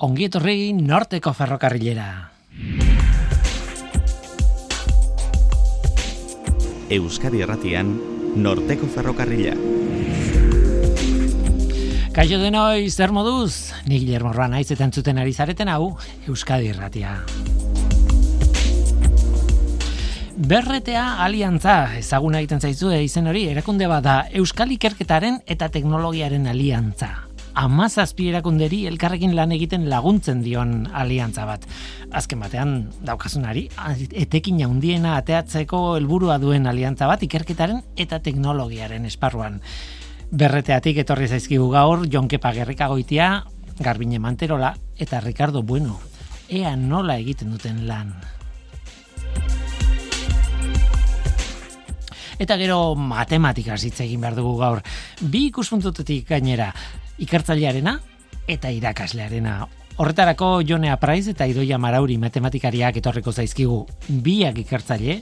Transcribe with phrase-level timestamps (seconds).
[0.00, 2.06] Ongi etorri norteko ferrokarrilera.
[6.96, 7.90] Euskadi Erratian,
[8.40, 9.52] norteko ferrokarrila.
[12.16, 13.76] Kaixo denoi, zer moduz?
[13.84, 15.92] Ni Guillermo Roa naiz eta entzuten ari zareten hau,
[16.24, 17.18] Euskadi Erratia.
[20.40, 27.18] Berretea aliantza, ezaguna egiten zaizue izen hori, erakunde bada Euskal Ikerketaren eta Teknologiaren aliantza
[27.60, 31.66] amazazpi erakunderi elkarrekin lan egiten laguntzen dion aliantza bat.
[32.16, 32.74] Azken batean,
[33.04, 33.66] daukasunari,
[34.24, 39.60] etekin jaundiena ateatzeko helburua duen aliantza bat ikerketaren eta teknologiaren esparruan.
[40.30, 43.30] Berreteatik etorri zaizkigu gaur, Jonkepa Gerrikagoitia,
[43.80, 45.98] Garbine Manterola eta Ricardo Bueno.
[46.48, 48.14] Ea nola egiten duten lan.
[52.40, 54.80] Eta gero matematika hitz egin behar dugu gaur.
[55.20, 56.70] Bi ikuspuntutetik gainera,
[57.20, 57.98] ikertzailearena
[58.50, 59.60] eta irakaslearena.
[60.00, 63.82] Horretarako Jonea Praiz eta Idoia Marauri matematikariak etorriko zaizkigu
[64.24, 65.20] biak ikertzaile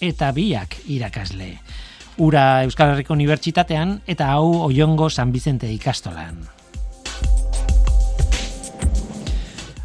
[0.00, 1.54] eta biak irakasle.
[2.20, 6.42] Ura Euskal Herriko Unibertsitatean eta hau Oiongo San Bizente ikastolan.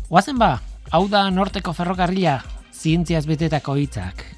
[0.09, 0.57] Oazen ba,
[0.91, 2.41] hau da norteko ferrokarria,
[2.75, 4.34] zientziaz betetako hitzak.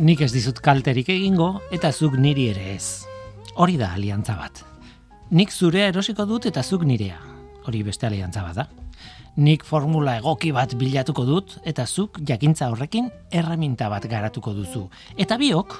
[0.00, 3.04] Nik ez dizut kalterik egingo eta zuk niri ere ez.
[3.60, 4.62] Hori da aliantza bat.
[5.30, 7.18] Nik zurea erosiko dut eta zuk nirea.
[7.68, 8.66] Hori beste aliantza bat da.
[9.36, 14.86] Nik formula egoki bat bilatuko dut eta zuk jakintza horrekin erreminta bat garatuko duzu.
[15.16, 15.76] Eta biok,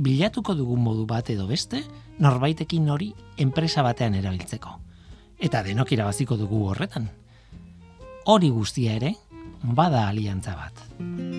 [0.00, 1.82] bilatuko dugun modu bat edo beste,
[2.18, 4.78] norbaitekin hori enpresa batean erabiltzeko.
[5.38, 7.10] Eta denok irabaziko dugu horretan.
[8.24, 9.14] Hori guztia ere,
[9.62, 11.37] bada aliantza bat.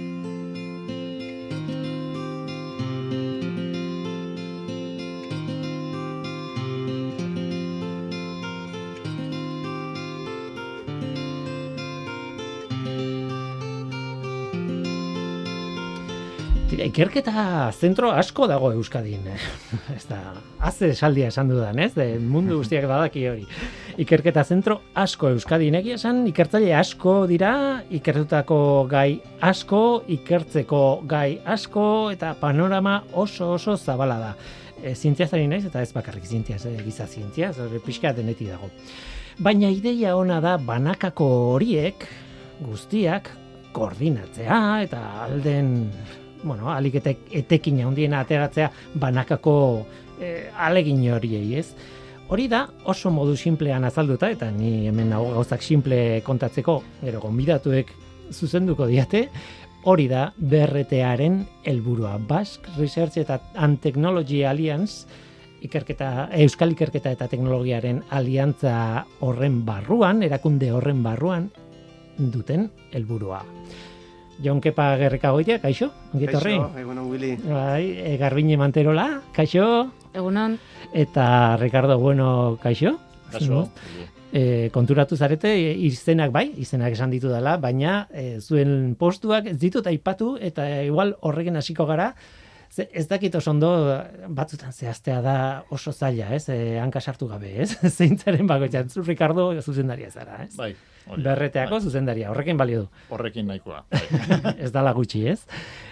[16.85, 19.25] Ikerketa zentro asko dago Euskadin.
[19.97, 20.19] ez da,
[20.63, 21.91] haze esaldia esan dudan, ez?
[21.95, 23.45] De mundu guztiak badaki hori.
[23.99, 27.51] Ikerketa zentro asko Euskadin egia esan, ikertzaile asko dira,
[27.91, 28.59] ikertutako
[28.91, 31.85] gai asko, ikertzeko gai asko,
[32.15, 34.31] eta panorama oso oso zabala da.
[34.79, 38.71] E, zientziazari naiz, eta ez bakarrik zientziaz, e, giza zientziaz, pixka deneti dago.
[39.39, 42.07] Baina ideia ona da banakako horiek,
[42.63, 43.29] guztiak,
[43.75, 45.75] koordinatzea eta alden
[46.43, 48.69] bueno, aliketek etekin handiena ateratzea
[48.99, 49.55] banakako
[50.19, 51.73] e, alegin horiei, ez?
[52.29, 57.89] Hori da oso modu simplean azalduta eta ni hemen nago gauzak simple kontatzeko, gero gonbidatuek
[58.31, 59.27] zuzenduko diate,
[59.89, 65.07] hori da BRTaren helburua Basque Research eta and Technology Alliance
[65.65, 71.49] ikerketa, Euskal Ikerketa eta Teknologiaren aliantza horren barruan, erakunde horren barruan
[72.17, 73.41] duten helburua.
[74.43, 75.89] Jon Kepa Gerrika goitia, kaixo?
[76.13, 77.33] Kaixo, egunon, Willy.
[77.43, 79.89] Bai, e, Garbine Manterola, kaixo?
[80.13, 80.57] Egunon.
[80.93, 82.95] Eta Ricardo Bueno, kaixo?
[83.33, 83.67] Kaixo.
[84.31, 85.51] E, konturatu zarete,
[85.83, 91.15] izenak bai, izenak esan ditu dela, baina e, zuen postuak ez ditut aipatu eta igual
[91.19, 92.13] horregen hasiko gara,
[92.69, 93.69] Ze, ez dakit oso ondo
[94.29, 95.35] batzutan zehaztea da
[95.73, 96.45] oso zaila, ez?
[96.53, 97.71] E, hanka sartu gabe, ez?
[97.97, 100.53] Zeintzaren bagoitzan, zu Ricardo zuzendaria zara, ez?
[100.57, 100.75] Bai.
[101.09, 101.81] Berreteako bai.
[101.81, 103.05] zuzendaria, horrekin balio du.
[103.15, 103.85] Horrekin nahikoa.
[103.89, 104.53] Bai.
[104.65, 105.39] ez dala gutxi, ez?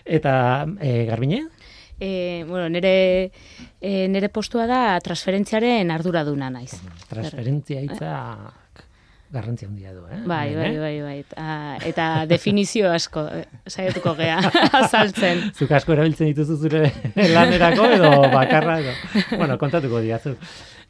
[0.06, 1.48] Eta e, Garbine?
[2.00, 3.32] E, bueno, nire,
[3.82, 6.76] e, nire postua da transferentziaren arduraduna naiz.
[7.10, 8.14] Transferentzia hitza
[9.34, 10.22] garrantzi handia du, eh?
[10.26, 11.18] Bai, bai, bai, bai.
[11.20, 11.48] Eta,
[11.90, 14.40] eta definizio asko eh, saiatuko gea
[14.82, 15.50] azaltzen.
[15.58, 16.86] Zuk asko erabiltzen dituzu zure
[17.36, 18.96] lanerako edo bakarra edo.
[19.36, 20.38] Bueno, kontatuko diazu.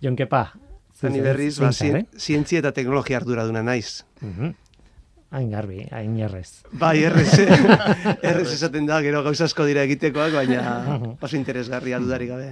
[0.03, 0.45] Jonkepa,
[0.97, 2.05] Zani berriz, ba, eh?
[2.17, 4.03] zientzia eta teknologia arduraduna naiz.
[4.21, 4.53] Uh
[5.29, 6.63] Hain garbi, hain errez.
[6.79, 7.33] Bai, errez,
[8.29, 10.61] errez esaten da, gero gauzasko dira egitekoak, baina
[11.19, 12.45] oso interesgarria dudari gabe.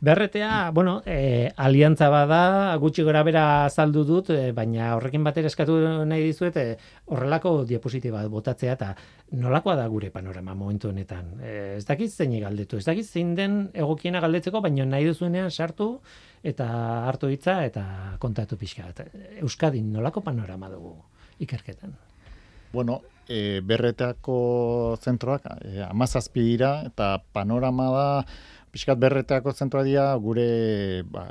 [0.00, 2.40] Berretea, bueno, e, aliantza bada,
[2.80, 5.76] gutxi gora bera azaldu dut, e, baina horrekin batera eskatu
[6.08, 6.78] nahi dizuet, e,
[7.12, 8.94] horrelako diapositiba botatzea, eta
[9.36, 11.34] nolakoa da gure panorama momentu honetan.
[11.44, 15.98] E, ez dakit zein galdetu, ez dakit zein den egokiena galdetzeko, baina nahi duzuenean sartu,
[16.40, 16.72] eta
[17.04, 17.84] hartu hitza eta
[18.18, 18.88] kontatu pixka.
[19.42, 20.96] Euskadin nolako panorama dugu?
[21.38, 21.94] Ikerketan?
[22.72, 28.08] Bueno, e, berreteako zentroak e, amazazpi dira, eta panorama da,
[28.68, 31.24] pixkat berreteako zentroa dira gure ba,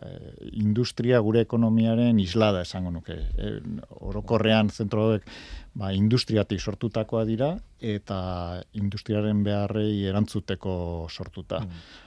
[0.58, 3.18] industria, gure ekonomiaren islada esango nuke.
[3.38, 3.54] E,
[4.10, 5.28] orokorrean zentroek
[5.78, 8.20] ba, industriatik sortutakoa dira, eta
[8.74, 10.74] industriaren beharrei erantzuteko
[11.14, 11.62] sortuta.
[11.66, 12.06] Mm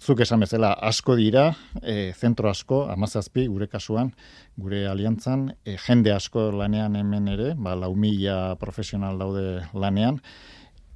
[0.00, 1.50] zuk esan bezala asko dira,
[1.82, 4.14] e, zentro asko, amazazpi, gure kasuan,
[4.56, 10.22] gure aliantzan, e, jende asko lanean hemen ere, ba, lau mila profesional daude lanean,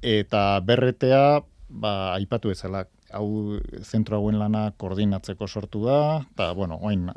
[0.01, 1.21] eta berretea,
[1.69, 5.97] ba, aipatu ezala, hau zentro hauen lana koordinatzeko sortu da,
[6.33, 7.07] eta, bueno, oin,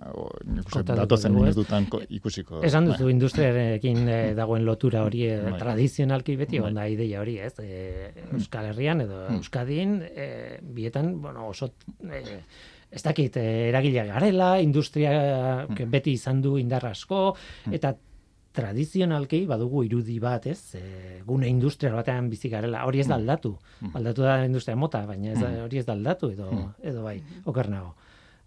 [0.87, 2.63] datozen minuz dutan ikusiko.
[2.67, 3.15] Esan duzu bai.
[3.17, 5.59] industriarekin eh, dagoen lotura hori, eh, bai.
[5.61, 6.71] tradizionalki beti, bai.
[6.71, 7.55] onda ideia hori, ez?
[7.63, 9.39] E, Euskal Herrian edo hmm.
[9.43, 11.73] Euskadin, e, bietan, bueno, oso...
[12.03, 12.43] E,
[12.89, 15.11] ez dakit, eragilea garela, industria
[15.67, 15.91] hmm.
[15.93, 17.35] beti izan du indarra asko,
[17.67, 17.75] hmm.
[17.77, 17.93] eta
[18.59, 20.75] tradizionalki badugu irudi bat, ez?
[20.75, 22.85] E, gune industrial batean bizi garela.
[22.89, 23.21] Hori ez da mm.
[23.21, 23.55] aldatu.
[23.81, 23.95] Mm.
[24.01, 25.67] Aldatu da industria mota, baina ez da, mm.
[25.69, 26.49] hori ez da aldatu edo
[26.83, 27.19] edo bai,
[27.51, 27.95] oker nago.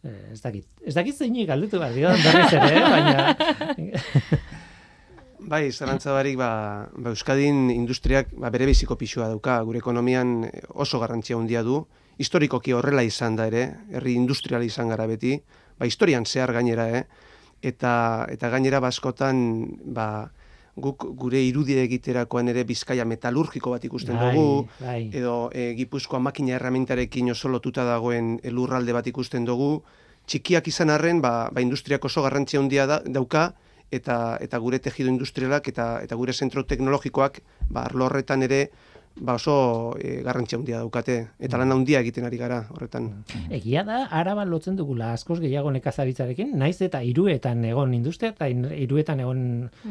[0.04, 0.68] E, ez dakit.
[0.84, 2.84] Ez dakit zeinik galdetu behar dira, berriz ere, eh?
[2.96, 4.42] baina...
[5.54, 6.52] bai, zarantza barik, ba,
[6.96, 11.84] ba, Euskadin industriak ba, bere biziko pixua dauka, gure ekonomian oso garrantzia handia du,
[12.22, 15.38] historikoki horrela izan da ere, herri industrial izan gara beti,
[15.80, 17.30] ba, historian zehar gainera, eh?
[17.62, 19.42] Eta eta gainera baskotan
[19.86, 20.32] ba,
[20.76, 25.10] guk gure irudie egiterakoan ere Bizkaia metalurgiko bat ikusten bai, dugu bai.
[25.14, 29.82] edo e, Gipuzkoa makina erramentarekin oso lotuta dagoen elurralde bat ikusten dugu
[30.28, 33.52] txikiak izan arren ba, ba industriak oso garrantzia handia da, dauka
[33.92, 38.70] eta eta gure tejido industrialak eta eta gure zentro teknologikoak ba arlo horretan ere
[39.16, 43.10] ba oso e, garrantzia handia daukate eta lan handia egiten ari gara horretan.
[43.50, 49.20] Egia da araba lotzen dugula askoz gehiago nekazaritzarekin, naiz eta hiruetan egon industria eta hiruetan
[49.26, 49.46] egon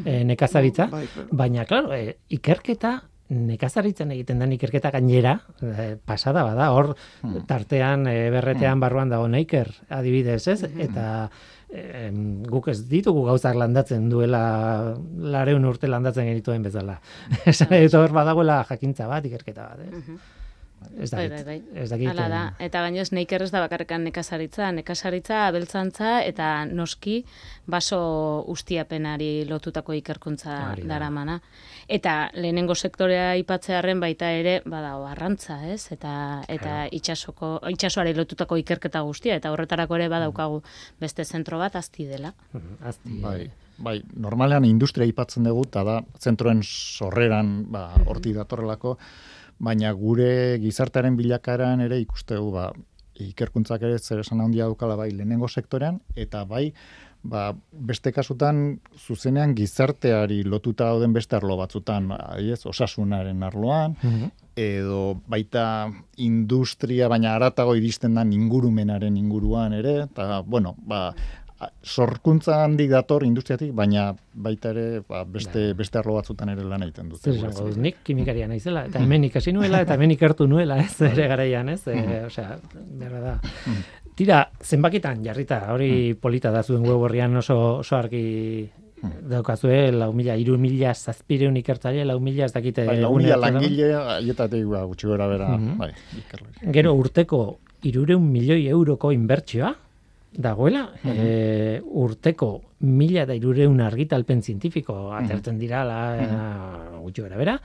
[0.05, 2.99] e, nekazaritza, bai, baina claro, e, ikerketa
[3.31, 6.93] nekazaritzen egiten den ikerketa gainera, e, pasada bada, hor
[7.23, 7.44] hmm.
[7.46, 10.61] tartean e, berretean barruan dago neiker adibidez, ez?
[10.66, 11.28] Hmm.
[11.70, 12.08] Eta
[12.50, 14.43] guk ez ditugu gauzak landatzen duela
[15.34, 16.99] lareun urte landatzen genituen bezala.
[17.52, 20.19] Esan dut hor badagoela jakintza bat, ikerketa bat, eh?
[21.00, 22.08] Ez bai, dakit, bai, bai, Ez dakit.
[22.11, 22.41] Hala da.
[22.62, 24.70] Eta baina ez neiker ez da bakarrekan nekazaritza.
[24.76, 27.20] Nekazaritza, abeltzantza eta noski
[27.70, 28.00] baso
[28.52, 31.41] ustiapenari lotutako ikerkuntza daramana.
[31.88, 35.93] Eta lehenengo sektorea ipatzearen baita ere bada arrantza, ez?
[35.97, 36.12] Eta
[36.49, 40.62] eta itsasoko itsasoari lotutako ikerketa guztia eta horretarako ere badaukagu
[41.00, 42.35] beste zentro bat azti dela.
[42.85, 43.20] Azti.
[43.25, 43.50] Bai.
[43.81, 48.97] Bai, normalean industria ipatzen dugu, eta da, zentroen sorreran, ba, horti datorrelako,
[49.61, 52.71] baina gure gizartearen bilakaran ere ikustegu ba
[53.21, 56.71] ikerkuntzak ere zer esan handia dukala bai lehenengo sektorean eta bai
[57.23, 64.31] ba, beste kasutan zuzenean gizarteari lotuta dauden beste arlo batzutan aiez osasunaren arloan mhm.
[64.56, 65.65] edo baita
[66.17, 71.11] industria baina aratago iristen da ingurumenaren inguruan ere eta bueno ba
[71.85, 75.77] sorkuntza handik dator industriatik, baina baita ere ba, beste, bai.
[75.83, 77.21] beste arlo batzutan ere lan egiten dut.
[77.21, 81.12] Zer nik kimikaria naizela, eta hemen ikasi nuela, eta hemen ikertu nuela, ez, bai.
[81.12, 82.57] ere garaian, ez, e, osea,
[83.01, 83.35] berra da.
[83.69, 83.83] Mm.
[84.17, 88.25] Tira, zenbakitan, jarrita, hori polita da zuen web horrian oso, oso argi
[89.01, 92.85] daukazue, lau mila, iru mila zazpireun ikertzaile, lau mila ez dakite...
[92.89, 95.77] Bai, lau mila langile, aietatik ba, gutxi gora bera, mm -hmm.
[95.79, 97.59] bai, Gero, urteko,
[97.89, 99.73] irureun milioi euroko inbertsioa,
[100.32, 102.50] dagoela, e, urteko
[102.87, 105.99] mila da irureun argitalpen zientifiko atertzen dira la
[107.00, 107.57] gutxi gara bera,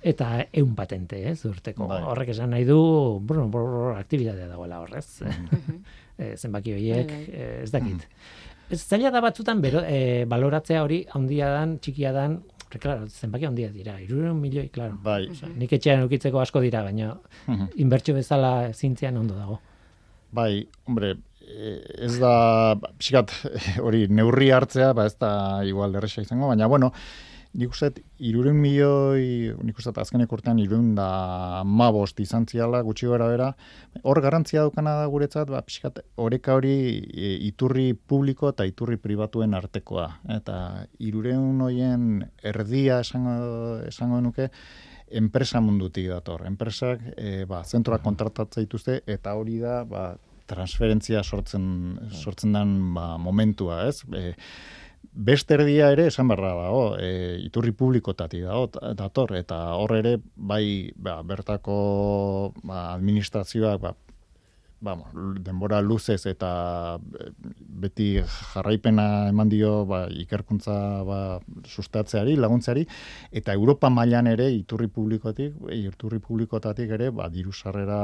[0.00, 1.88] eta eun patente, ez, urteko.
[1.90, 2.00] Bai.
[2.12, 2.78] Horrek esan nahi du,
[3.26, 5.06] brr, brr, aktibitatea dagoela horrez.
[6.20, 7.50] e, zenbaki horiek, bai, bai.
[7.64, 8.06] ez dakit.
[8.72, 12.40] Ez zaila da batzutan, bero, e, baloratzea hori, handia dan, txikia dan,
[12.80, 14.96] Claro, zenbaki handia dira, irureun milioi, claro.
[15.04, 15.26] Bai.
[15.60, 17.10] nik etxean ukitzeko asko dira, baina
[17.76, 19.58] inbertsio bezala zintzian ondo dago.
[20.32, 21.10] Bai, hombre,
[21.52, 23.34] ez da, pixkat,
[23.84, 25.34] hori, neurri hartzea, ba ez da
[25.68, 26.92] igual derresa izango, baina, bueno,
[27.52, 27.90] nik uste,
[28.24, 33.50] iruren milioi, nik uste, azkenek urtean, iruren da mabost izan ziala, gutxi gara bera,
[34.08, 36.72] hor garantzia dukana da guretzat, ba, pixkat, horeka hori
[37.12, 40.08] e, iturri publiko eta iturri pribatuen artekoa.
[40.38, 40.56] Eta
[41.04, 42.08] iruren hoien
[42.54, 43.36] erdia esango,
[43.90, 44.48] esango nuke,
[45.12, 46.46] enpresa mundutik dator.
[46.48, 50.14] Enpresak, e, ba, zentroak kontratatzea dituzte, eta hori da, ba,
[50.52, 51.66] transferentzia sortzen
[52.12, 54.02] sortzen den ba, momentua, ez?
[54.12, 54.32] E,
[55.12, 60.92] beste erdia ere esan barra dago, e, iturri publikotati dago, dator, eta hor ere, bai,
[60.96, 61.76] ba, bertako
[62.62, 63.96] ba, administrazioak, ba,
[64.82, 65.08] vamos,
[65.46, 66.98] denbora luzez eta
[67.82, 68.08] beti
[68.52, 70.74] jarraipena eman dio ba, ikerkuntza
[71.06, 71.18] ba,
[71.64, 72.82] sustatzeari, laguntzeari,
[73.30, 78.00] eta Europa mailan ere iturri publikotik, iturri publikotatik ere, ba, diru sarrera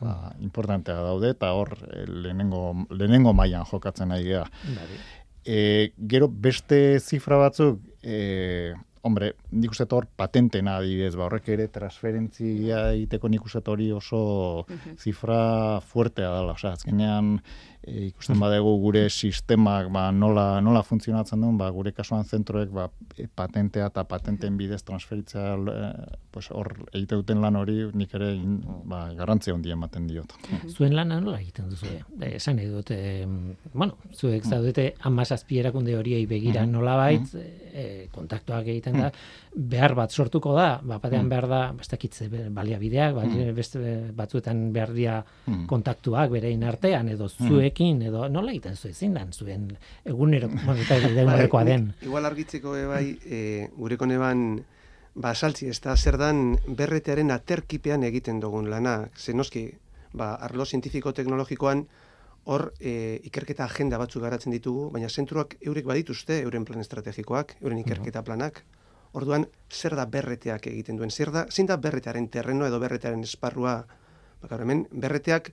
[0.00, 1.72] ba, importantea daude, eta hor
[2.06, 4.44] lehenengo, lehenengo mailan jokatzen nahi geha.
[5.40, 5.58] E,
[6.06, 12.82] gero beste zifra batzuk, e, hombre, nik uste hor patentena adibidez, ba, horrek ere transferentzia
[12.94, 14.20] egiteko nik uste hori oso
[14.98, 17.38] zifra fuertea dela, osea, azkenean
[17.82, 22.88] e, ikusten badegu gure sistemak ba, nola, nola funtzionatzen duen, ba, gure kasuan zentroek ba,
[23.16, 25.90] e, patentea eta patenten bidez transferitzea e,
[26.32, 28.58] pues, hor egite duten lan hori nik ere in,
[28.90, 30.36] ba, garrantzia hundi ematen diot.
[30.70, 31.90] Zuen lan nola egiten duzu?
[32.20, 33.24] E, esan nahi dut, e,
[33.72, 39.10] bueno, zuek zaudete amazazpi erakunde horiei begira nola baitz, e, kontaktuak egiten da,
[39.54, 43.80] behar bat sortuko da, ba, batean behar da, bestakitze baliabideak, ba, beste
[44.16, 45.16] batzuetan behar dia
[45.70, 49.68] kontaktuak berein artean, edo zuek zuekin edo nola egiten zu ezin dan zuen
[50.04, 50.48] egunero
[50.96, 51.92] egunerokoa den.
[52.02, 53.40] Igual argitzeko e, bai e,
[53.76, 54.62] gureko neban
[55.14, 59.08] ba saltzi ez da zer dan berretearen aterkipean egiten dugun lana.
[59.16, 59.70] Zenoski
[60.12, 61.86] ba arlo zientifiko teknologikoan
[62.44, 67.82] hor e, ikerketa agenda batzu garatzen ditugu, baina zentruak eurek badituzte euren plan estrategikoak, euren
[67.82, 68.64] ikerketa planak.
[69.12, 71.10] Orduan, zer da berreteak egiten duen?
[71.10, 73.80] Zer da, zein da berretearen terreno edo berretearen esparrua?
[74.42, 75.50] Bakar hemen, berreteak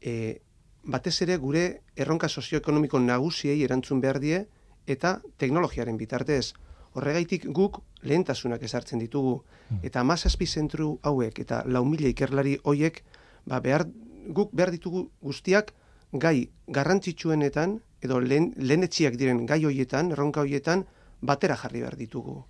[0.00, 0.40] e,
[0.84, 1.64] batez ere gure
[1.96, 4.44] erronka sozioekonomiko nagusiei erantzun behar die
[4.86, 6.52] eta teknologiaren bitartez.
[6.92, 9.82] Horregaitik guk lehentasunak ezartzen ditugu hmm.
[9.86, 13.02] eta mazazpi zentru hauek eta lau mila ikerlari hoiek
[13.46, 13.86] ba behar,
[14.28, 15.72] guk behar ditugu guztiak
[16.12, 20.86] gai garrantzitsuenetan edo lehen, lehenetxiak diren gai hoietan, erronka hoietan,
[21.20, 22.40] batera jarri behar ditugu.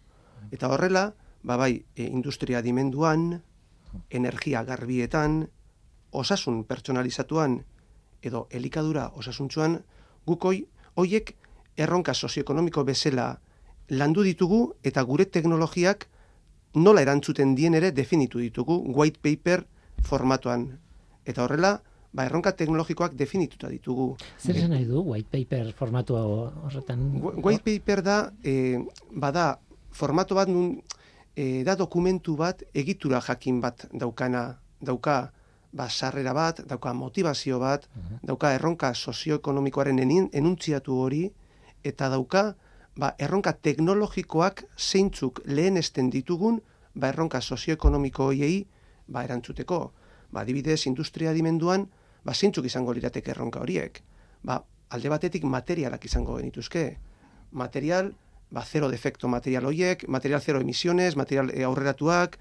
[0.50, 3.42] Eta horrela, ba bai, e, industria dimenduan,
[4.10, 5.48] energia garbietan,
[6.10, 7.60] osasun pertsonalizatuan
[8.22, 9.78] edo elikadura osasuntzuan
[10.26, 10.66] gukoi
[10.98, 11.34] hoiek
[11.78, 13.40] erronka sozioekonomiko bezala
[13.90, 16.06] landu ditugu eta gure teknologiak
[16.74, 19.64] nola erantzuten dien ere definitu ditugu white paper
[20.06, 20.68] formatuan.
[21.26, 21.72] Eta horrela,
[22.12, 24.14] ba, erronka teknologikoak definituta ditugu.
[24.38, 27.02] Zer esan nahi du white paper formatu horretan?
[27.42, 28.78] White paper da, e,
[29.10, 29.58] bada,
[29.92, 30.80] formatu bat nun,
[31.34, 35.32] e, da dokumentu bat egitura jakin bat daukana, dauka,
[35.72, 38.24] ba, sarrera bat, dauka motivazio bat, mhm.
[38.26, 39.98] dauka erronka sozioekonomikoaren
[40.32, 41.30] enuntziatu hori,
[41.84, 42.54] eta dauka
[42.96, 46.60] ba, erronka teknologikoak zeintzuk lehen esten ditugun
[46.94, 48.66] ba, erronka sozioekonomiko hoiei
[49.08, 49.92] ba, erantzuteko.
[50.30, 51.88] Ba, dibidez, industria dimenduan,
[52.24, 54.02] ba, zeintzuk izango lirateke erronka horiek.
[54.46, 56.84] Ba, alde batetik materialak izango genituzke.
[57.50, 58.12] Material,
[58.50, 62.38] ba, zero defekto material horiek, material zero emisiones, material e, aurreratuak,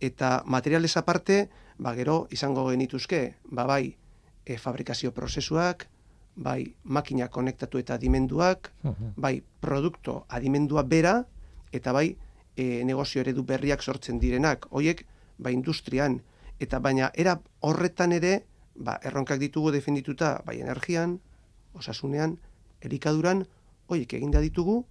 [0.00, 1.48] eta materiales aparte,
[1.78, 3.96] ba gero izango genituzke, ba bai,
[4.44, 5.86] e, fabrikazio prozesuak,
[6.36, 8.72] bai, makina konektatu eta adimenduak,
[9.16, 11.26] bai, produkto adimendua bera,
[11.72, 12.16] eta bai,
[12.56, 15.04] e, negozio eredu berriak sortzen direnak, hoiek,
[15.38, 16.20] bai, industrian,
[16.60, 21.18] eta baina era horretan ere, ba, erronkak ditugu definituta, bai, energian,
[21.76, 22.38] osasunean,
[22.80, 23.44] erikaduran,
[23.90, 24.84] hoiek eginda ditugu,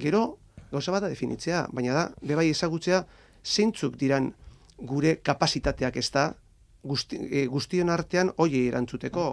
[0.00, 0.24] gero,
[0.70, 3.04] gauza bat da definitzea, baina da, bebai ezagutzea,
[3.44, 4.32] zeintzuk diran
[4.78, 6.32] gure kapasitateak ez da
[6.84, 9.26] guzti, e, guztion artean oie erantzuteko.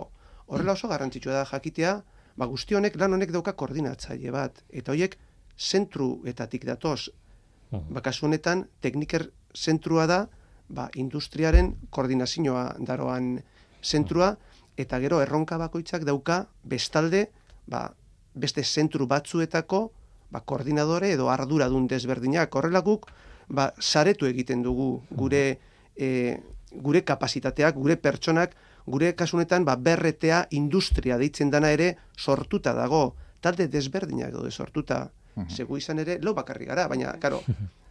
[0.51, 1.95] Horrela oso garrantzitsua da jakitea,
[2.37, 5.17] ba guzti honek lan honek dauka koordinatzaile bat eta hoiek
[5.57, 7.09] zentruetatik datoz.
[7.71, 10.25] Ba kasu honetan tekniker zentrua da,
[10.69, 13.37] ba industriaren koordinazioa daroan
[13.83, 14.35] zentrua
[14.77, 17.27] eta gero erronka bakoitzak dauka bestalde,
[17.67, 17.91] ba
[18.33, 19.91] beste zentru batzuetako
[20.31, 22.55] ba, koordinadore edo arduradun desberdinak.
[22.55, 23.09] Horrela guk,
[23.51, 25.59] ba, saretu egiten dugu gure
[25.95, 26.39] e,
[26.71, 28.55] gure kapasitateak, gure pertsonak,
[28.87, 33.11] gure kasunetan ba, berretea industria deitzen dana ere sortuta dago.
[33.41, 35.09] Talde desberdinak daude sortuta.
[35.49, 37.41] Segu izan ere, lau bakarri gara, baina, karo,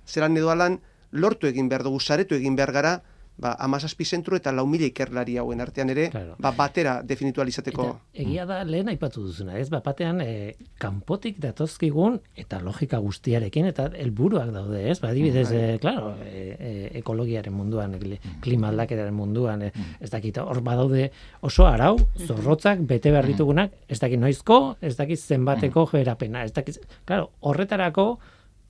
[0.06, 0.78] zelan edo alan,
[1.10, 3.00] lortu egin behar dugu, saretu egin behar gara,
[3.40, 7.86] ba, amazazpi zentru eta lau mila ikerlari hauen artean ere, ba, batera definitualizateko.
[7.88, 13.70] Eta, egia da, lehen aipatu duzuna, ez, ba, batean, e, kanpotik datozkigun, eta logika guztiarekin,
[13.72, 15.60] eta helburuak daude, ez, ba, dibidez, bai.
[15.60, 17.96] e, claro, e, e, ekologiaren munduan,
[18.44, 21.08] klima aldaketaren munduan, e, ez dakit, hor badaude
[21.46, 21.94] oso arau,
[22.26, 28.10] zorrotzak, bete behar ditugunak, ez dakit noizko, ez dakit zenbateko jerapena, ez dakit, claro, horretarako,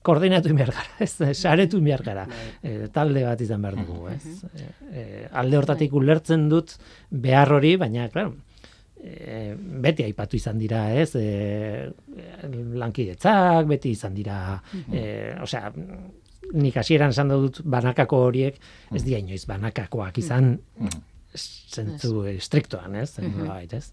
[0.05, 2.27] koordinatu inbiar gara, ez, saretu inbiar gara,
[2.63, 4.37] e, talde bat izan behar dugu, ez.
[4.91, 6.01] E, alde hortatik bai.
[6.01, 6.77] ulertzen dut
[7.09, 8.33] behar hori, baina, klaro,
[8.97, 9.53] e,
[9.85, 11.91] beti aipatu izan dira, ez, e,
[12.81, 14.41] lankidetzak, beti izan dira,
[14.89, 15.05] e,
[15.41, 15.71] osea,
[16.51, 18.57] nik hasieran esan dut banakako horiek,
[18.91, 20.55] ez dira inoiz banakakoak izan,
[21.31, 23.13] zentzu estriktoan, ez?
[23.21, 23.91] Mm ez?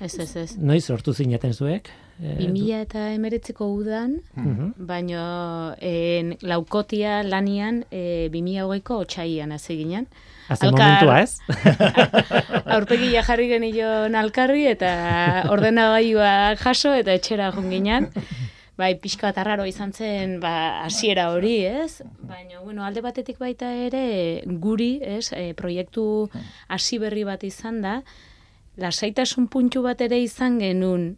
[0.00, 0.52] Ez, ez, ez.
[0.56, 1.90] Noiz sortu zineten zuek?
[2.20, 4.72] E, 2000 eta emeretziko udan, Mhm.
[4.78, 10.08] baino en, laukotia lanian e, 2000 hogeiko otxaian hasi ginen.
[10.48, 11.38] Alkar- momentua, ez?
[12.76, 18.08] Aurpegi jarri genion alkarri eta ordenagailua jaso eta etxera joan ginen.
[18.78, 22.00] Bai, pixka bat arraro izan zen, ba, hasiera hori, ez?
[22.22, 26.28] Baina, bueno, alde batetik baita ere, guri, ez, e, proiektu
[26.68, 27.96] hasi berri bat izan da,
[28.78, 31.16] lasaitasun puntu bat ere izan genuen,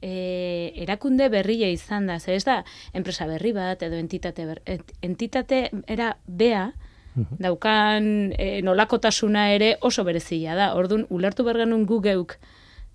[0.00, 2.62] e, erakunde berria izan da, ez da,
[2.92, 4.62] enpresa berri bat, edo entitate, ber,
[5.02, 6.72] entitate era bea,
[7.14, 10.72] daukan e, nolakotasuna ere oso berezia da.
[10.74, 12.38] Orduan, ulertu bergenun gu geuk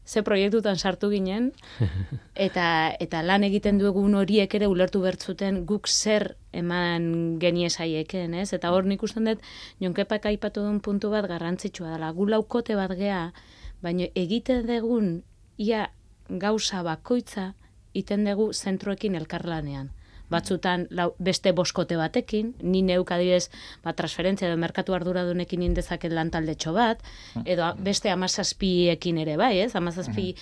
[0.08, 1.52] ze proiektutan sartu ginen,
[2.48, 8.54] eta, eta lan egiten dugun horiek ere ulertu bertzuten guk zer eman genie saieken, ez?
[8.56, 9.44] Eta hor nik usten dut,
[9.84, 12.14] jonkepak aipatu duen puntu bat garrantzitsua dela.
[12.16, 13.34] Gu laukote bat gea,
[13.84, 15.12] baina egiten dugun
[15.58, 15.90] ia
[16.30, 17.54] gauza bakoitza
[17.98, 19.94] iten dugu zentroekin elkarlanean.
[20.28, 23.48] Batzutan lau, beste boskote batekin, ni neuk adibidez
[23.86, 27.00] ba, transferentzia edo merkatu arduradunekin indezaket lantaldetxo bat,
[27.48, 29.72] edo beste amazazpiekin ere bai, ez?
[29.80, 30.34] Amazazpi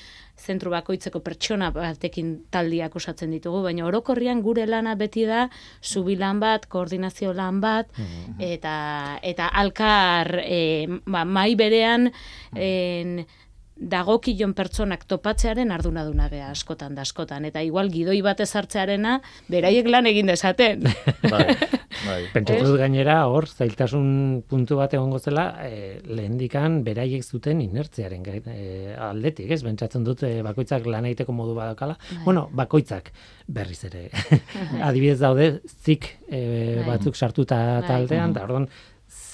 [0.42, 5.46] zentru bakoitzeko pertsona batekin taldiak osatzen ditugu, baina orokorrian gure lana beti da
[5.84, 7.94] zubi lan bat, koordinazio lan bat,
[8.42, 8.76] eta,
[9.22, 10.62] eta alkar e,
[11.06, 12.10] ba, mai berean
[12.58, 13.20] en,
[13.76, 17.46] dagokilon pertsonak topatzearen ardunaduna gea askotan da askotan.
[17.50, 19.18] Eta igual gidoi bat ezartzearena,
[19.52, 20.86] beraiek lan egin dezaten.
[21.26, 21.56] Bai,
[22.06, 22.20] bai.
[22.66, 24.08] Dut gainera hor zailtasun
[24.48, 29.62] puntu bat egongo zela e, lehendikan beraiek zuten inertziaren e, aldetik, ez?
[29.66, 31.98] Pentsatzen dut e, bakoitzak lan egiteko modu badakala.
[32.24, 33.12] Bueno, bakoitzak
[33.48, 34.08] berriz ere.
[34.88, 36.40] Adibidez daude zik e,
[36.80, 36.96] Bai.
[36.96, 37.88] batzuk sartuta Bai.
[37.90, 38.70] taldean, eta orduan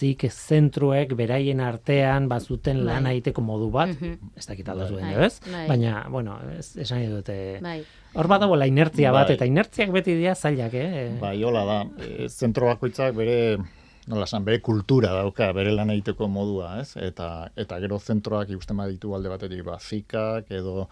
[0.01, 2.85] zik zentruek beraien artean bazuten Bai.
[2.89, 4.31] lan egiteko modu bat, Mhm.
[4.35, 5.39] ez dakit alda zuen, Bai, ez?
[5.51, 5.67] bai.
[5.69, 7.37] Baina, bueno, ez, esan nahi dute...
[7.61, 7.83] bai.
[8.13, 9.35] Hor badagoela inertzia bat, Bai.
[9.37, 11.17] eta inertziak beti dira zailak, eh?
[11.21, 11.77] Bai, hola da.
[12.03, 13.57] E, zentro bakoitzak bere
[14.07, 16.95] nola esan, bere kultura dauka, bere lan egiteko modua, ez?
[16.97, 20.89] Eta, eta gero zentroak ikusten baditu alde batetik, ba, zikak, edo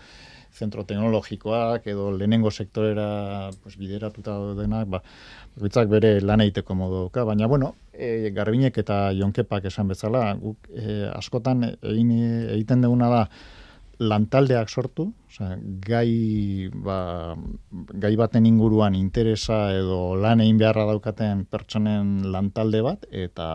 [0.53, 5.01] zentro teknologikoak, edo lehenengo sektorera pues, bideratuta daudenak, ba,
[5.59, 7.25] bakoitzak bere lan egiteko modu dauka.
[7.27, 12.13] Baina, bueno, e, garbinek eta jonkepak esan bezala, guk e, askotan egin,
[12.55, 13.23] egiten duguna da,
[13.99, 17.36] lantaldeak sortu, osea, gai, ba,
[17.99, 23.49] gai baten inguruan interesa edo lan egin beharra daukaten pertsonen lantalde bat, eta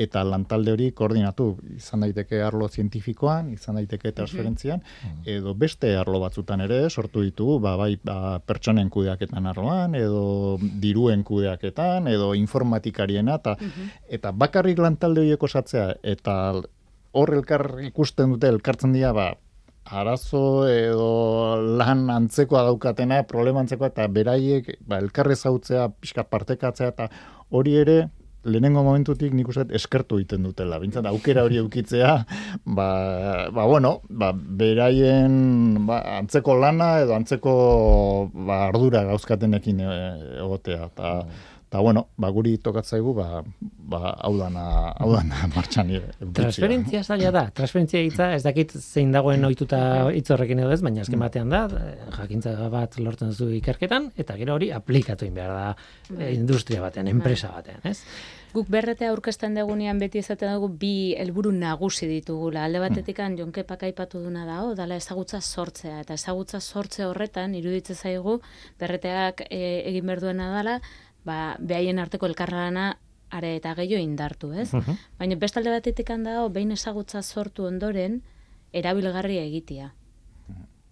[0.00, 4.82] eta lantalde hori koordinatu izan daiteke arlo zientifikoan, izan daiteke transferentzian,
[5.28, 11.24] edo beste arlo batzutan ere sortu ditugu, ba, bai ba, pertsonen kudeaketan arloan, edo diruen
[11.26, 13.56] kudeaketan, edo informatikariena, eta,
[14.08, 16.36] eta bakarrik lantalde horiek osatzea, eta
[17.12, 19.30] hor elkar ikusten dute, elkartzen dira, ba,
[19.90, 27.08] arazo edo lan antzekoa daukatena, problema antzekoa, eta beraiek ba, elkarre zautzea, pixka partekatzea, eta
[27.50, 27.98] hori ere,
[28.44, 30.78] lehenengo momentutik nik uste eskertu egiten dutela.
[30.80, 32.12] Bintzat, aukera hori eukitzea,
[32.64, 32.88] ba,
[33.52, 37.54] ba bueno, ba, beraien ba, antzeko lana edo antzeko
[38.32, 39.90] ba, ardura gauzkatenekin e,
[40.40, 40.90] egotea.
[40.90, 41.14] Eta,
[41.70, 44.64] eta bueno, ba, guri tokatzaigu, ba, ba, hau dana,
[44.98, 45.92] hau dana martxan.
[46.34, 47.44] Transferentzia zaila da.
[47.54, 49.78] Transferentzia hitza ez dakit zein dagoen ohituta
[50.10, 51.62] hitz horrekin edo ez, baina azken batean da,
[52.16, 57.06] jakintza bat lortzen duzu ikerketan eta gero hori aplikatu egin behar da eh, industria batean,
[57.14, 58.00] enpresa batean, ez?
[58.50, 62.64] Guk berrete aurkezten degunean beti izaten dugu bi helburu nagusi ditugula.
[62.66, 66.00] Alde batetik an jonkepak aipatu duna da, oh, dala ezagutza sortzea.
[66.02, 68.40] Eta ezagutza sortze horretan, iruditzen zaigu,
[68.82, 69.60] berreteak e,
[69.92, 70.80] egin behar duena dala,
[71.24, 72.98] ba, behaien arteko elkarlana
[73.30, 74.70] are eta gehiago indartu, ez?
[75.18, 78.20] Baina bestalde batetik da, oh, behin ezagutza sortu ondoren,
[78.72, 79.92] erabilgarri egitea.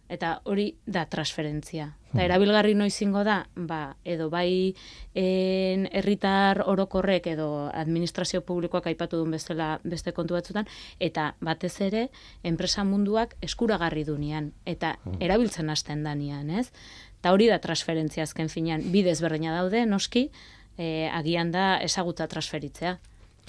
[0.08, 1.97] Eta hori da transferentzia.
[2.08, 4.74] Eta erabilgarri noizingo da, ba, edo bai
[5.14, 10.68] en, herritar orokorrek edo administrazio publikoak aipatu duen bezala beste kontu batzutan,
[11.04, 12.06] eta batez ere
[12.48, 16.70] enpresa munduak eskuragarri dunean, eta erabiltzen hasten danian, ez?
[17.20, 20.30] Eta hori da transferentzia azken finean, bidez berdina daude, noski,
[20.78, 22.96] e, agian da ezagutza transferitzea.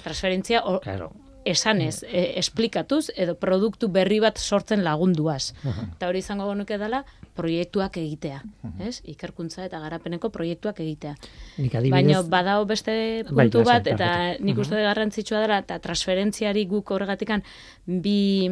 [0.04, 1.13] Transferentzia o, Claro.
[1.51, 5.53] Esanez, e, esplikatuz, edo produktu berri bat sortzen lagunduaz.
[5.65, 7.03] Eta hori izango genuke dela,
[7.39, 8.41] proiektuak egitea,
[8.83, 8.99] ez?
[9.13, 11.15] Ikerkuntza eta garapeneko proiektuak egitea.
[11.62, 12.93] Nik Baina adibidez, badao beste
[13.29, 14.12] Bai, puntu lasai, bat, eta
[14.43, 17.43] nik uste garrantzitsua dela, eta transferentziari guk horregatikan
[17.85, 18.49] bi,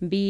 [0.00, 0.24] bi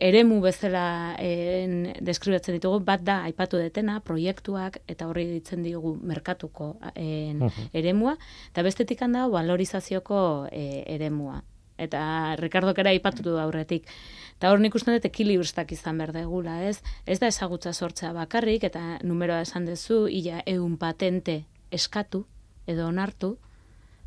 [0.00, 6.76] eremu bezala en, deskribatzen ditugu, bat da, aipatu detena, proiektuak, eta horri ditzen diogu merkatuko
[6.94, 8.16] en, eremua,
[8.52, 10.20] eta bestetik da valorizazioko
[10.52, 11.40] e, eremua.
[11.80, 13.88] Eta Ricardo kera ipatu du aurretik.
[14.36, 16.80] Eta hor nik uste dut ekilibristak izan behar degula, ez?
[17.06, 22.24] Ez da ezagutza sortzea bakarrik, eta numeroa esan duzu, ia eun patente eskatu,
[22.66, 23.34] edo onartu,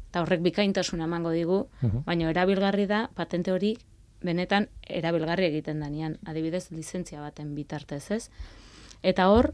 [0.09, 1.63] eta horrek bikaintasuna emango digu,
[2.05, 3.75] baina erabilgarri da patente hori
[4.23, 8.29] benetan erabilgarri egiten danean, adibidez lizentzia baten bitartez, ez?
[9.03, 9.51] Eta hor,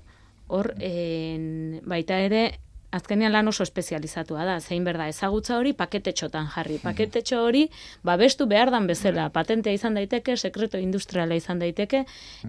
[0.47, 2.43] hor en, baita ere
[2.91, 6.80] azkenean lan oso espezializatua da, zein berda ezagutza hori paketetxotan jarri.
[6.84, 7.67] Paketetxo hori
[8.04, 12.06] babestu behar dan bezala, patentea izan daiteke, sekreto industriala izan daiteke,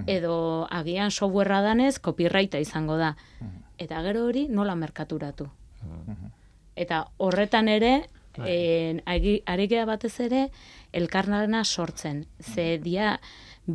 [0.07, 3.15] edo agian softwarea danez, copyrighta izango da.
[3.81, 5.49] Eta gero hori nola merkaturatu.
[6.77, 7.95] Eta horretan ere,
[8.47, 10.49] en, arigea batez ere,
[10.93, 12.25] elkarnarena sortzen.
[12.41, 13.19] Ze dia,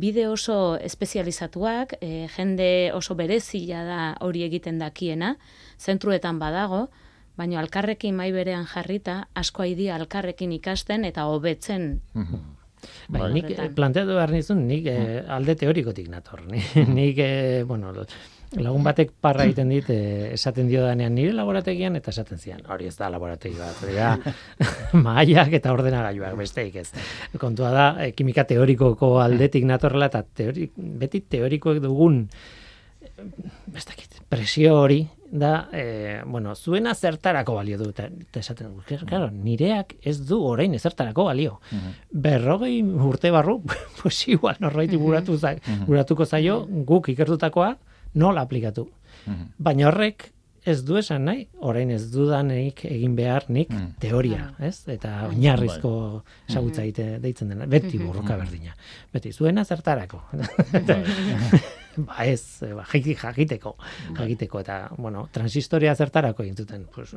[0.00, 5.36] bide oso espezializatuak, e, jende oso berezia da hori egiten dakiena,
[5.78, 6.86] zentruetan badago,
[7.36, 12.00] baina alkarrekin mai berean jarrita, asko haidi alkarrekin ikasten eta hobetzen.
[13.08, 13.30] Bai, Bai.
[13.34, 16.44] nik eh, planteatu behar nizun, nik eh, alde teorikotik nator.
[16.52, 17.92] Ni, nik, eh, bueno,
[18.62, 22.88] lagun batek parra egiten dit, eh, esaten dio danean nire laborategian, eta esaten zian, hori
[22.90, 24.34] ez da laborategi bat, da,
[25.06, 26.88] maaiak eta ordenagailuak, besteik ez.
[27.40, 32.22] Kontua da, eh, kimika teorikoko aldetik natorrela, eta teori, beti teorikoek dugun,
[33.02, 33.28] eh,
[33.74, 38.08] ez dakit, presio hori, da, eh, bueno, zuena zertarako balio du, eta
[38.40, 41.58] esaten du, claro, nireak ez du orain ezertarako balio.
[42.10, 43.60] Berrogei urte barru,
[44.00, 47.74] pues igual, norbaiti buratu za, buratuko zaio, guk ikertutakoa,
[48.16, 48.88] nola aplikatu.
[49.58, 50.30] Baina horrek
[50.66, 53.70] ez du esan nahi, orain ez dudanik egin behar nik
[54.02, 54.80] teoria, ez?
[54.90, 55.92] Eta oinarrizko
[56.48, 58.74] esagutza egite deitzen dena, beti borroka berdina.
[59.14, 60.24] Beti, zuena zertarako.
[61.96, 63.76] ba ez, eh, ba, jaki- jakiteko,
[64.18, 67.14] jakiteko, eta, bueno, transistoria zertarako egin zuten, pues,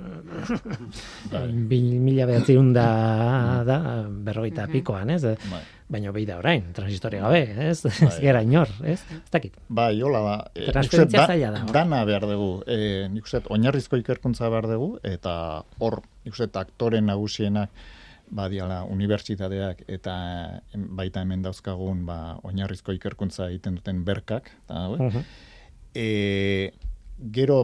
[1.70, 3.78] bil- mila behatziun da, da,
[4.10, 5.24] berrogeita pikoan, ez?
[5.50, 5.62] Bai.
[5.90, 7.80] Baina behi da orain, transistoria gabe, ez?
[7.90, 9.00] Ez gera inor, ez?
[9.10, 9.56] Ez dakit.
[9.74, 10.36] Bai, hola da.
[10.54, 11.64] E, nik Transferentzia zaila da.
[11.74, 12.50] Dana behar dugu.
[12.70, 17.74] E, nik uste oinarrizko ikerkuntza behar dugu, eta hor, nik uste aktore nagusienak
[18.36, 20.16] badiala unibertsitateak eta
[20.74, 24.52] baita hemen dauzkagun ba, oinarrizko ikerkuntza egiten duten berkak.
[24.66, 25.20] Eta, hauek.
[25.96, 26.08] e,
[27.36, 27.62] gero,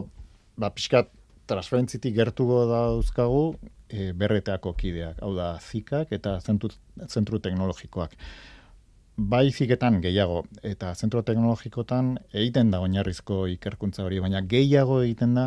[0.58, 1.12] ba, pixkat,
[1.46, 3.42] transferentzitik gertugo dauzkagu
[3.88, 6.72] e, berreteako kideak, hau da, zikak eta zentru,
[7.06, 8.16] zentru teknologikoak.
[9.16, 15.46] Bai ziketan gehiago, eta zentro teknologikotan egiten da oinarrizko ikerkuntza hori, baina gehiago egiten da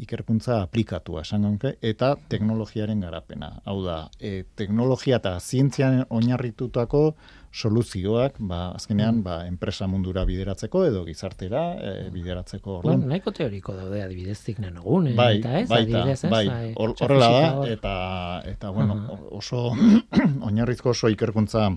[0.00, 3.50] ikerkuntza aplikatua, esan nuke, eta teknologiaren garapena.
[3.68, 7.02] Hau da, e, teknologia eta zientzian oinarritutako
[7.52, 13.08] soluzioak, ba, azkenean, ba, enpresa mundura bideratzeko edo gizartera e, bideratzeko Bueno, orduan.
[13.12, 16.30] nahiko teoriko daude adibidez zignanogune, Bai, eta ez, baita, adibidez, ez?
[16.32, 17.94] bai, Bai, kutxa horrela da, eta,
[18.56, 19.66] eta bueno, oso
[20.48, 21.68] oinarrizko oso ikerkuntza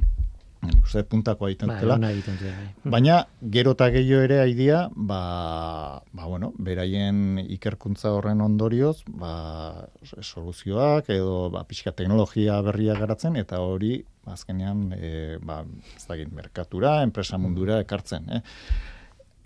[0.64, 1.98] nik uste puntakoa egiten Bai, dutela.
[2.00, 2.92] bai.
[2.96, 3.18] Baina
[3.56, 9.90] gero eta gehiago ere aidia, ba, ba bueno, beraien ikerkuntza horren ondorioz, ba,
[10.22, 15.62] soluzioak edo ba, pixka teknologia berria garatzen eta hori ba, azkenean e, ba,
[15.98, 18.30] ez dakit, merkatura, enpresa mundura ekartzen.
[18.38, 18.42] Eh?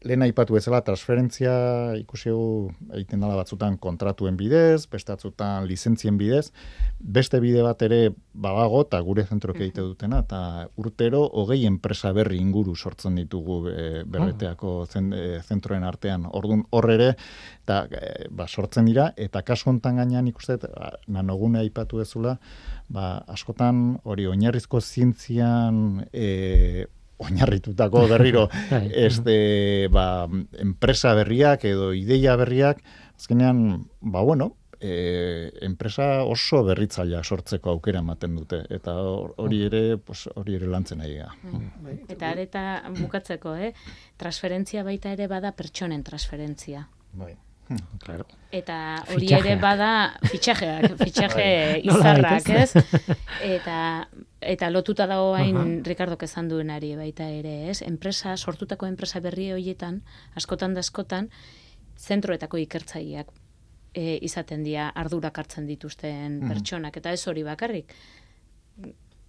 [0.07, 1.51] Lehen aipatu bezala transferentzia
[1.99, 6.51] ikusi dugu egiten dela batzutan kontratuen bidez, beste batzutan lizentzien bidez,
[6.99, 10.39] beste bide bat ere badago eta gure zentrok egite dutena, eta
[10.79, 16.27] urtero hogei enpresa berri inguru sortzen ditugu e, berreteako zen, e, zentroen artean.
[16.39, 17.09] Ordun hor ere,
[17.65, 22.37] eta e, ba, sortzen dira, eta kasu hontan gainean ikuste, dut, ba, nanogune aipatu dezula,
[22.87, 26.85] ba, askotan hori oinarrizko zientzian e,
[27.17, 28.91] oinarritutako berriro Bai.
[28.93, 30.27] este ba,
[30.59, 32.83] enpresa berriak edo ideia berriak
[33.17, 39.97] azkenean ba bueno e, enpresa oso berritzailea sortzeko aukera ematen dute eta hor- hori ere
[39.97, 41.33] pues hori ere lantzen ari gara.
[42.07, 42.63] Eta areta
[42.99, 43.73] bukatzeko, eh?
[44.17, 46.87] Transferentzia baita ere bada pertsonen transferentzia.
[47.13, 47.33] Bai.
[47.99, 48.25] Claro.
[48.55, 49.89] Eta hori ere bada
[50.29, 51.47] fitxajeak, fitxaje
[51.83, 53.15] Nolabait, izarrak, ez?
[53.57, 53.79] Eta
[54.47, 57.81] eta lotuta dago hain Ricardok esan duenari baita ere, ez?
[57.83, 60.03] Enpresa sortutako enpresa berri horietan
[60.37, 61.31] askotan da askotan
[61.97, 63.33] zentroetako ikertzaileak
[63.97, 67.93] e, izaten dira ardurak hartzen dituzten pertsonak eta ez hori bakarrik.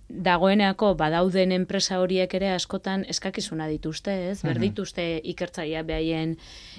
[0.08, 4.38] Dagoeneako badauden enpresa horiek ere askotan eskakizuna dituzte, ez?
[4.42, 6.36] Berdituzte ikertzailea behaien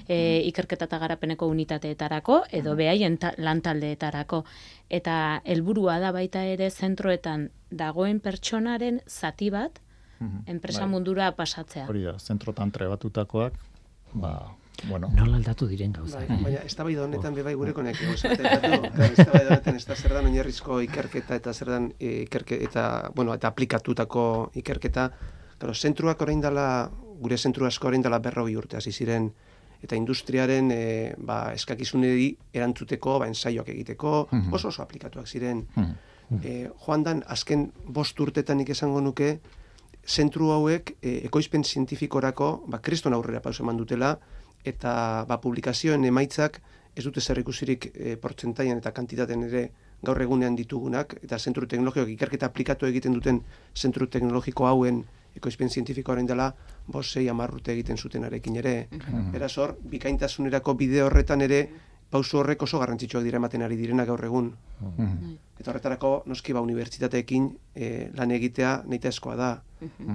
[0.08, 0.16] e,
[0.48, 4.42] ikerketa eta garapeneko unitateetarako edo behaien ta, lantaldeetarako.
[4.90, 5.14] Eta
[5.44, 9.78] helburua da baita ere zentroetan dagoen pertsonaren zati bat
[10.46, 10.90] enpresa Bai.
[10.90, 11.86] mundura pasatzea.
[11.88, 13.54] Hori da, zentrotan trebatutakoak
[14.12, 14.34] ba,
[14.88, 15.10] bueno.
[15.14, 16.18] Nola aldatu diren gauza.
[16.18, 19.94] Bai, baina ez da bai honetan bebai gure konek ez da bai honetan ez da
[19.96, 25.10] zer dan oinarrizko ikerketa eta zer dan e, ikerke, eta, bueno, eta aplikatutako ikerketa.
[25.58, 29.30] Claro, zentruak orain dela, gure zentru asko orain dela berrogi urte hasi ziren
[29.82, 34.52] eta industriaren e, ba, eskakizuneri erantzuteko, ba, ensaioak egiteko, Mhm.
[34.52, 35.66] oso oso aplikatuak ziren.
[36.44, 39.40] E, joan dan, azken bost urtetan nik esango nuke,
[40.06, 44.18] zentru hauek e, ekoizpen zientifikorako ba, kriston aurrera pauso eman dutela,
[44.64, 46.60] eta ba, publikazioen emaitzak
[46.96, 49.70] ez dute zer ikusirik e, portzentaian eta kantitaten ere
[50.02, 53.42] gaur egunean ditugunak, eta zentru teknologikoak ikerketa aplikatu egiten duten
[53.76, 55.04] zentru teknologiko hauen
[55.36, 56.48] ekoizpen zientifikoaren dela,
[56.88, 58.74] bos sei amarrute egiten zutenarekin ere.
[59.32, 61.60] Beraz hor, bikaintasunerako bide horretan ere,
[62.10, 64.50] pausu horrek oso garrantzitsuak dira ematen ari direna gaur egun.
[64.80, 65.36] Mhm.
[65.60, 69.50] Eta horretarako, noski ba, unibertsitateekin e, lan egitea nahitaezkoa da.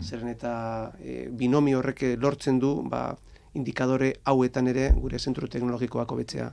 [0.01, 3.15] Zeren eta e, binomi horrek lortzen du, ba,
[3.55, 6.51] indikadore hauetan ere gure zentru teknologikoak hobetzea.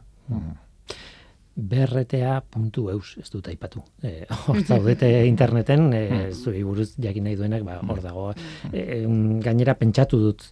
[1.55, 3.83] brta.eus ez dut aipatu.
[4.03, 8.31] E, hor zaudete interneten, e, zuri buruz jakin nahi duenak, ba, hor dago.
[8.73, 9.03] E,
[9.45, 10.47] gainera pentsatu dut,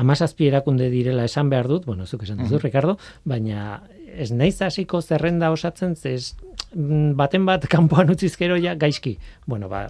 [0.00, 5.00] amazazpi erakunde direla esan behar dut, bueno, zuk esan duzu, Ricardo, baina ez naiz hasiko
[5.02, 9.16] zerrenda osatzen, ze ez mm, baten bat kanpoan utziz gero ja gaizki.
[9.46, 9.88] Bueno, ba,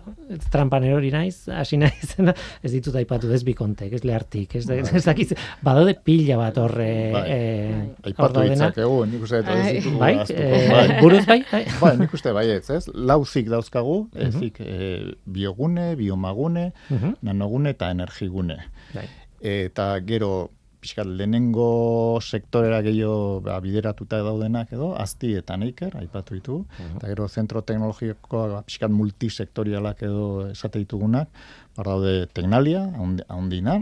[0.53, 2.15] trampan erori naiz, hasi naiz,
[2.63, 7.25] ez ditut aipatu, ez bikontek, ez lehartik, ez, ez dakiz, badaude pila bat horre, Bai.
[7.31, 10.87] eh, Aipatu ditzakegu, nik uste dut ez ditugu Bai, eh, Bai.
[11.01, 11.65] buruz bai, bai.
[11.83, 12.85] Bai, nik uste bai ez, ez?
[12.95, 17.17] Lauzik dauzkagu, ezik eh, biogune, biomagune, Mhm.
[17.23, 18.57] nanogune eta energigune.
[18.95, 19.05] Bai.
[19.41, 26.59] Eta gero, pixkat, lehenengo sektorera gehiago ba, bideratuta daudenak edo, azti eta neiker, aipatu ditu,
[26.97, 31.29] eta gero zentro teknologikoak ba, pixkat multisektorialak edo esate ditugunak,
[31.77, 33.79] bar daude Tecnalia, haundi- haundina,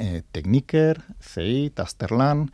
[0.00, 2.46] e, Tekniker, CI, Tasterlan,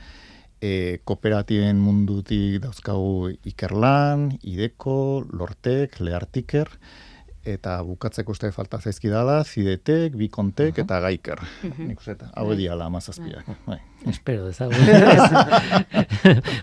[0.60, 6.68] e, kooperatiben mundutik dauzkagu Ikerlan, Ideko, Lortek, Leartiker,
[7.54, 11.40] eta bukatzeko uste falta zaizkidala, Zidetek, Bikontek eta Gaiker.
[11.78, 13.46] Nik uste, hau diala amazazpiak.
[13.66, 13.78] Bai.
[14.06, 14.76] Espero dezagun.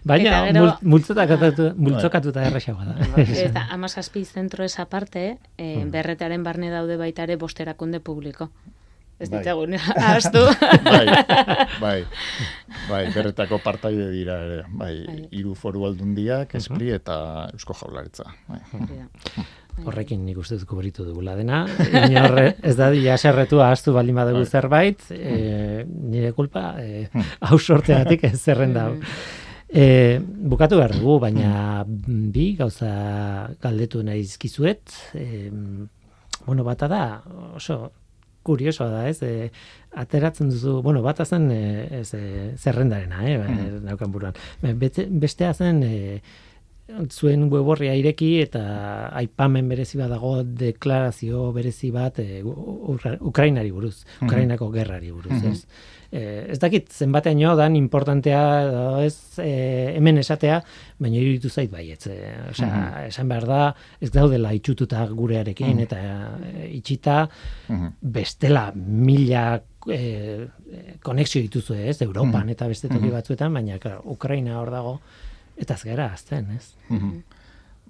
[0.06, 3.24] Baina Eta gero- mul- multzokatuta, erraxagoa da.
[3.24, 5.91] Eta amazazpi zentro ez aparte, e, Hmm.
[5.91, 8.50] berretaren barne daude baita ere bosterakunde publiko.
[9.17, 9.39] Ez Bai.
[9.39, 10.41] ditzagun, ahaztu.
[10.84, 11.06] bai,
[11.80, 12.00] bai,
[12.89, 15.28] bai, berretako partaide dira ere, bai, Bai.
[15.32, 18.26] hiru foru aldundiak, espri eta eusko jaularitza.
[18.48, 18.60] Bai.
[19.75, 19.89] Da.
[19.89, 21.65] Horrekin nik uste dut kubritu dugula dena.
[22.07, 24.51] Inor ez da dila serretu ahaztu baldin badugu Bai.
[24.51, 27.09] zerbait, e, nire kulpa, e,
[27.49, 28.88] hau sorteatik ez zerrenda.
[29.67, 32.93] E, bukatu behar dugu, baina bi gauza
[33.61, 34.95] galdetu nahi izkizuet.
[35.19, 35.51] E,
[36.45, 37.03] bueno, bata da,
[37.57, 37.79] oso
[38.45, 39.19] kuriosoa da, ez?
[39.25, 39.49] E,
[39.97, 41.61] ateratzen duzu, bueno, bata zen e,
[42.01, 43.79] ez, e, zerrendarena, eh, mm.
[43.88, 44.38] naukan buruan.
[44.61, 45.95] Bete, bestea zen e,
[47.10, 48.62] zuen web horria ireki eta
[49.17, 55.65] aipamen berezi bat dago deklarazio berezi bat e, Ukra- Ukrainari buruz, Ukrainako gerrari buruz, ez?
[56.15, 56.21] E,
[56.54, 59.50] ez dakit zenbateaino dan importantea edo ez e,
[59.98, 60.60] hemen esatea,
[61.02, 62.06] baina iruditu zait baietz.
[62.08, 62.19] E,
[62.52, 63.62] osea, esan behar da,
[64.00, 66.00] ez daudela itxututa gurearekin eta
[66.45, 67.24] e, itxita
[67.67, 67.91] Mhm.
[68.02, 69.58] bestela mila
[69.89, 70.48] e,
[71.02, 75.00] konexio dituzu ez, Europan eta beste toki batzuetan, baina claro, Ukraina hor dago,
[75.58, 76.74] eta ez gara azten, ez?
[76.89, 77.24] Mhm.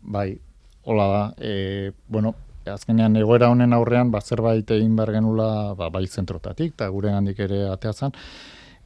[0.03, 0.39] Bai,
[0.83, 1.33] hola da.
[1.41, 6.87] E, bueno, azkenean egoera honen aurrean, ba, zerbait egin behar genula, ba, bai zentrotatik, eta
[6.89, 8.11] gure handik ere ateatzen.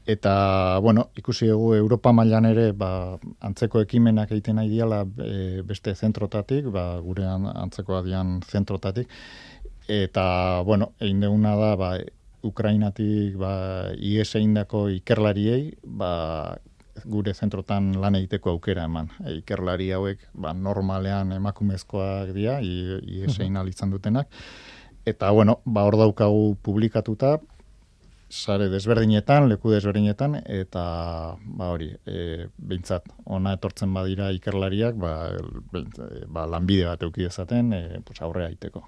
[0.09, 5.93] Eta, bueno, ikusi dugu Europa mailan ere, ba, antzeko ekimenak egiten nahi diala e, beste
[5.95, 9.07] zentrotatik, ba, gure an- antzeko adian zentrotatik.
[9.87, 11.91] Eta, bueno, egin duguna da, ba,
[12.41, 16.57] Ukrainatik, ba, IES egindako ikerlariei, ba,
[17.05, 19.09] gure zentrotan lan egiteko aukera eman.
[19.25, 24.27] E, ikerlari hauek ba, normalean emakumezkoak dira, i- IES egin ahal izan dutenak.
[25.05, 27.37] Eta, bueno, ba, hor daukagu publikatuta,
[28.29, 30.81] sare desberdinetan, leku desberdinetan, eta
[31.57, 35.13] ba hori, e, behintzat, ona etortzen badira ikerlariak, ba,
[35.73, 38.83] behintzat, e, ba lanbide bat euki dezaten, e, pues aurrea aiteko.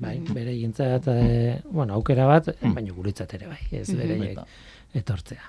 [0.00, 4.46] Bai, bere gintzat, e, bueno, aukera bat, baina guretzat ere bai, ez bere Baita.
[4.94, 5.42] etortzea.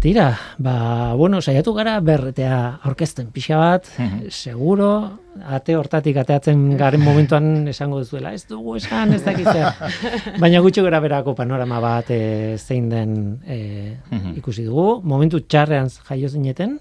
[0.00, 4.28] Tira, ba, bueno, saiatu gara berretea aurkezten pixka bat, Mhm.
[4.28, 9.72] seguro, ate hortatik ateatzen garen momentuan esango duzuela, ez dugu esan, ez dakit zer.
[10.42, 14.36] Baina gutxi gara berako panorama bat e, zein den e, Mhm.
[14.36, 15.00] ikusi dugu.
[15.02, 16.80] Momentu txarrean jaio zineten,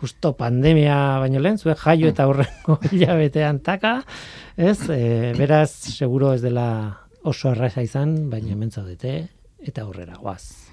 [0.00, 4.02] justo pandemia baino lehen, zuek jaio eta horrengo hilabetean taka,
[4.56, 4.88] ez?
[4.88, 9.28] E, beraz, seguro ez dela oso erraza izan, baina hemen zaudete
[9.60, 10.70] eta aurrera goaz.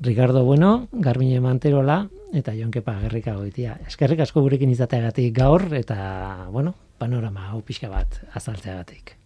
[0.00, 3.78] Ricardo Bueno, Garmine Manterola, eta Jon Kepa Gerrika goitia.
[3.86, 9.16] Eskerrik asko gurekin izateagatik gaur, eta, bueno, panorama hau pixka bat azaltzeagatik.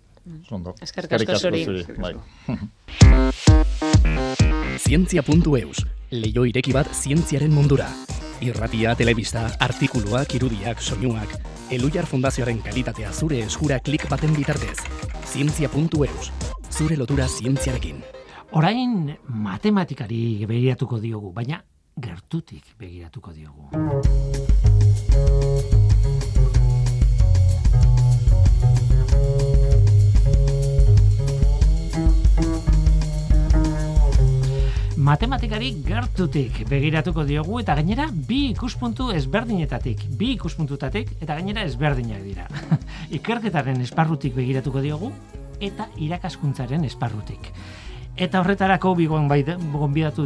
[0.50, 0.74] Ondo.
[0.82, 1.84] Eskerrik asko zuri.
[2.02, 2.14] Bai.
[4.84, 7.87] Zientzia.eus, leio ireki bat zientziaren mundura.
[8.42, 11.38] Irratia, telebista, artikuluak, irudiak, soinuak,
[11.70, 14.82] Elujar Fundazioaren kalitatea zure eskura klik baten bitartez.
[15.30, 16.32] Zientzia.eus,
[16.74, 18.02] zure lotura zientziarekin.
[18.54, 21.56] Orain matematikari begiratuko diogu, baina
[21.98, 23.66] gertutik begiratuko diogu.
[35.02, 42.46] Matematikari gertutik begiratuko diogu eta gainera bi ikuspuntu ezberdinetatik, bi ikuspuntutatik eta gainera ezberdinak dira.
[43.18, 45.10] Ikerketaren esparrutik begiratuko diogu
[45.58, 47.50] eta irakaskuntzaren esparrutik.
[48.14, 50.24] Eta horretarako bi bai gonbidatu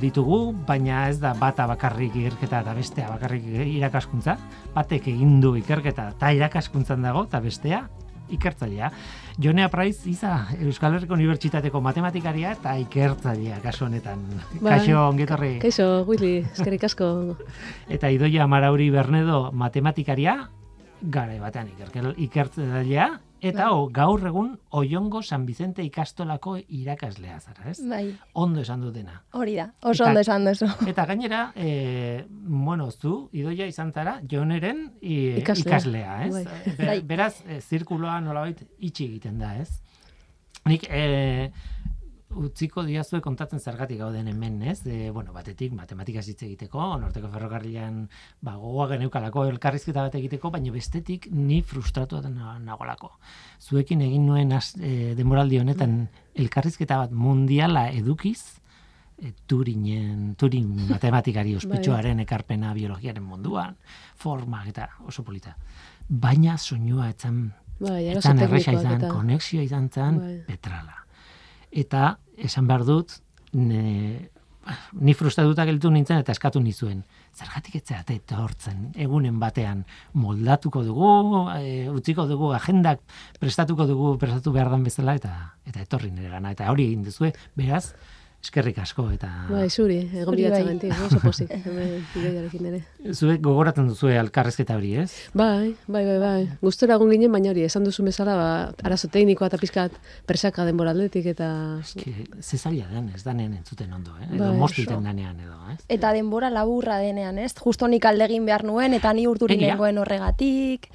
[0.00, 3.44] ditugu, baina ez da bata bakarrik ikerketa eta bestea bakarrik
[3.76, 4.38] irakaskuntza.
[4.72, 7.82] Batek egin du ikerketa eta irakaskuntzan dago eta bestea
[8.32, 8.90] ikertzailea.
[9.38, 14.24] Jonea Praiz iza Euskal Herriko Unibertsitateko matematikaria eta ikertzailea kasu honetan.
[14.62, 14.78] Bai.
[14.78, 15.58] Kaixo ongetorri.
[15.60, 17.36] Kaixo, Willy, eskerrik asko.
[17.98, 20.38] Eta Idoia Marauri Bernedo matematikaria
[21.02, 21.68] gara batean
[22.16, 27.80] ikertzailea eta o, gaur egun Oiongo San Vicente ikastolako irakaslea zara, ez?
[27.88, 29.22] Bai, Ondo esan dutena.
[29.32, 29.72] hori da.
[29.82, 30.66] Oso Eta- ondo esan duzu.
[30.90, 35.66] Eta gainera, e, bueno, zu, idoia izan zara, joneren i, Ikaslea.
[35.76, 36.32] ikaslea, ez?
[36.34, 36.44] Bai.
[36.78, 37.00] Be- Bai.
[37.02, 39.80] beraz, e, zirkuloa nolabait itxi egiten da, ez?
[40.66, 41.52] Nik, e,
[42.34, 44.80] utziko diazue kontatzen zergatik gauden hemen, ez?
[44.86, 48.08] E, bueno, batetik, matematika hitz egiteko, norteko ferrokarrilan,
[48.42, 53.12] ba, gogoa geneukalako elkarrizketa bat egiteko, baina bestetik ni frustratu na- nagolako.
[53.60, 58.58] Zuekin egin nuen az, e, demoraldi honetan elkarrizketa bat mundiala edukiz,
[59.22, 63.76] e, Turinen, Turin matematikari ospetsuaren ekarpena biologiaren munduan,
[64.16, 65.56] forma eta oso polita.
[66.08, 70.38] Baina soinua etzan, Bai, etzan erresa izan, konexioa izan zen, Bai.
[70.46, 71.05] petrala.
[71.76, 73.18] Eta esan behar dut,
[73.52, 74.30] ne,
[74.98, 77.02] ni frustratuta gelditu nintzen eta eskatu nizuen.
[77.36, 79.84] Zergatik etzeate etortzen, egunen batean
[80.16, 81.10] moldatuko dugu,
[81.58, 83.02] e, utziko dugu agendak
[83.40, 85.34] prestatuko dugu prestatu behar dan bezala eta
[85.68, 86.54] eta etorri nire gana.
[86.56, 87.90] Eta hori egin duzue, beraz,
[88.46, 90.90] eskerrik asko eta Bai, zuri, egon Zuri bai.
[91.06, 92.80] oso pozik, hemen ideiarekin ere.
[93.12, 95.10] zuek gogoratzen duzue alkarrezketa hori, ez?
[95.34, 96.44] Bai, bai, bai, bai.
[96.62, 98.48] Gustora egon ginen, baina hori, esan duzu bezala, ba,
[98.86, 101.50] arazo teknikoa eta pizkat presaka denbora aldetik eta...
[101.82, 104.30] Eske, ze zaila den, ez danen entzuten ondo, eh?
[104.32, 105.80] Edo Bai, mostiten danean edo, ez?
[105.98, 107.52] Eta denbora laburra denean, ez?
[107.58, 109.74] Justo nik aldegin behar nuen, eta ni urdurin Egia.
[109.74, 110.86] nengoen horregatik.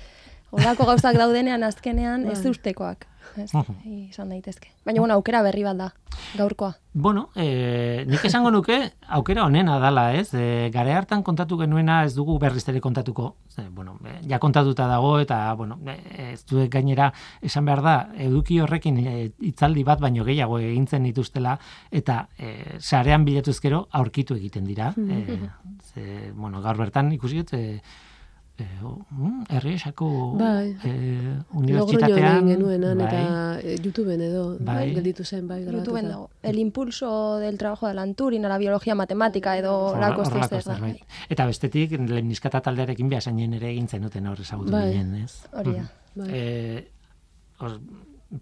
[0.52, 2.52] Olako gauzak daudenean azkenean, ez Bai.
[2.56, 3.08] ustekoak.
[3.38, 3.52] Ez,
[3.86, 4.72] izan daitezke.
[4.86, 5.88] Baina, bueno, aukera berri bat da,
[6.36, 6.74] gaurkoa.
[6.94, 8.78] Bueno, e, nik esango nuke
[9.16, 10.34] aukera honena dala, ez?
[10.36, 13.36] E, gare hartan kontatu genuena ez dugu berriz ere kontatuko.
[13.48, 17.96] Ze, bueno, e, ja kontatuta dago eta, bueno, e, ez duek gainera esan behar da,
[18.28, 21.58] eduki horrekin e, hitzaldi bat baino gehiago egintzen dituztela
[21.92, 24.92] eta e, sarean bilatuzkero aurkitu egiten dira.
[24.98, 25.40] E,
[25.94, 27.82] ze, bueno, gaur bertan ikusi dut, e,
[28.62, 28.68] e,
[29.12, 30.08] mm, Erriesako
[30.40, 30.76] Bai.
[30.84, 30.92] e,
[31.58, 33.08] unibertsitatean egin genuenan bai.
[33.08, 34.76] eta eh, YouTubeen edo, Bai.
[34.76, 35.82] bai, gelditu zen, bai, grabatuta.
[35.82, 36.30] YouTubeen dago.
[36.44, 40.64] El impulso del trabajo de Alan Turing a la biología matemática edo lako horrelako zer
[40.64, 40.74] da.
[40.76, 41.04] zerbait.
[41.30, 44.92] Eta bestetik, lehen niskata taldearekin behasainen ere egin zenuten hor ezagutu Bai.
[44.92, 45.44] ginen, ez?
[45.52, 45.90] Hori da.
[46.16, 46.30] Bai.
[46.32, 46.88] E,
[47.60, 47.80] os,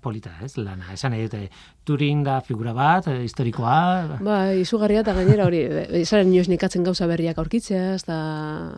[0.01, 0.93] polita, ez, lana.
[0.93, 1.49] Esan nahi dute,
[1.83, 6.83] Turing da figura bat, e, historikoa, Bai, izugarria eta gainera hori, e, zaren inoz nikatzen
[6.83, 8.17] gauza berriak aurkitzea, eta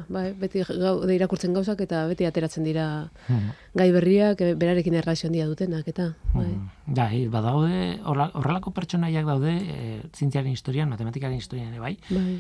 [0.08, 3.52] bai, beti gau, de irakurtzen gauzak eta beti ateratzen dira Mhm.
[3.76, 6.48] gai berriak e, berarekin erlazio handia dutenak, eta bai.
[6.48, 6.70] Mm.
[6.96, 12.40] Bai, badaude, horla- horrelako pertsonaiak daude, e, zientziaren historian, matematikaren historian ere bai, Bai,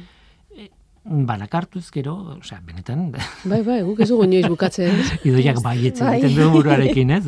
[1.03, 3.07] banakartuz gero, osea, benetan,
[3.49, 4.99] bai, bai, guk ez dugu inoiz bukatzen.
[5.27, 6.19] idoiak baietz Bai.
[6.19, 7.23] egiten du buruarekin, ez?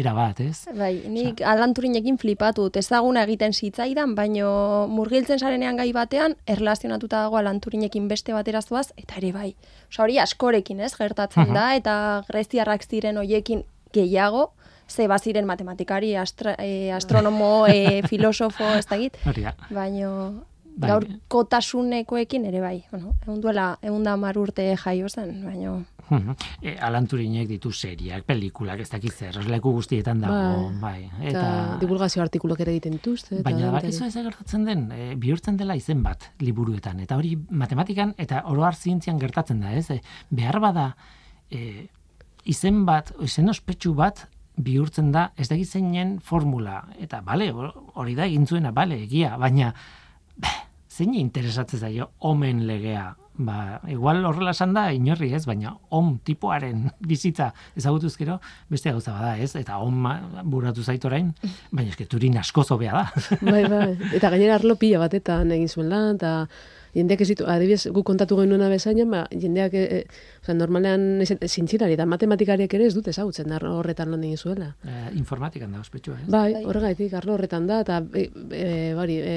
[0.00, 0.64] Era bat, ez?
[0.76, 7.36] Bai, nik Alan Turinekin flipatu ezaguna egiten zitzaidan, baino murgiltzen sarenean gai batean, erlazionatuta dago
[7.36, 9.54] Alan Turinekin beste batera zoaz, eta ere bai.
[9.92, 14.52] Osa hori askorekin, ez, gertatzen da, eta greziarrak ziren hoiekin gehiago,
[14.88, 19.20] ze baziren matematikari, astra, e, astronomo, e, filosofo, ez da git,
[19.68, 20.47] baino
[20.78, 20.90] Bai.
[20.92, 22.76] gaurkotasunekoekin ere bai.
[22.92, 25.78] Bueno, egun duela, egun da mar urte jaio zen, baino...
[26.62, 31.10] E, Alan Turinek ditu seriak, pelikulak, ez dakit zer, leku guztietan dago, bai.
[31.20, 31.42] Eta,
[31.82, 33.40] divulgazio artikuluak ere egiten dituzte.
[33.40, 38.14] Eta Baina bakizu ez gertatzen den, e, bihurtzen dela izen bat liburuetan, eta hori matematikan
[38.16, 39.90] eta oroar zientzian gertatzen da, ez?
[39.90, 40.00] E,
[40.30, 40.88] behar bada
[41.50, 41.88] e,
[42.48, 48.26] izen bat, izen ospetsu bat bihurtzen da, ez da zeinen formula, eta bale, hori da
[48.26, 49.74] egin zuena, bale, egia, baina
[50.38, 50.56] beh,
[50.98, 53.12] zein interesatzen zaio omen legea?
[53.38, 58.40] Ba, igual horrela esan da inorri ez, baina om tipoaren bizitza ezagutuz gero
[58.70, 60.08] beste gauza bada ez, eta om
[60.50, 61.30] buratu zait orain,
[61.70, 63.04] baina eske turin asko zobea da.
[63.52, 63.92] bai, bai.
[64.18, 66.32] Eta gainera arlo pila batetan egin zuen lan, eta
[66.94, 70.04] jendeak ez ditu, adibidez, guk kontatu genuena bezaina, ba, jendeak, e, e,
[70.42, 74.74] osea, normalean ez- zintzilari eta matematikariak ere ez dute ezagutzen arlo horretan lan egin zuela.
[74.84, 76.28] Eh, informatikan da ospetsua, ez?
[76.30, 79.36] Bai, horregaitik, arlo horretan da, eta e, e, bari, e,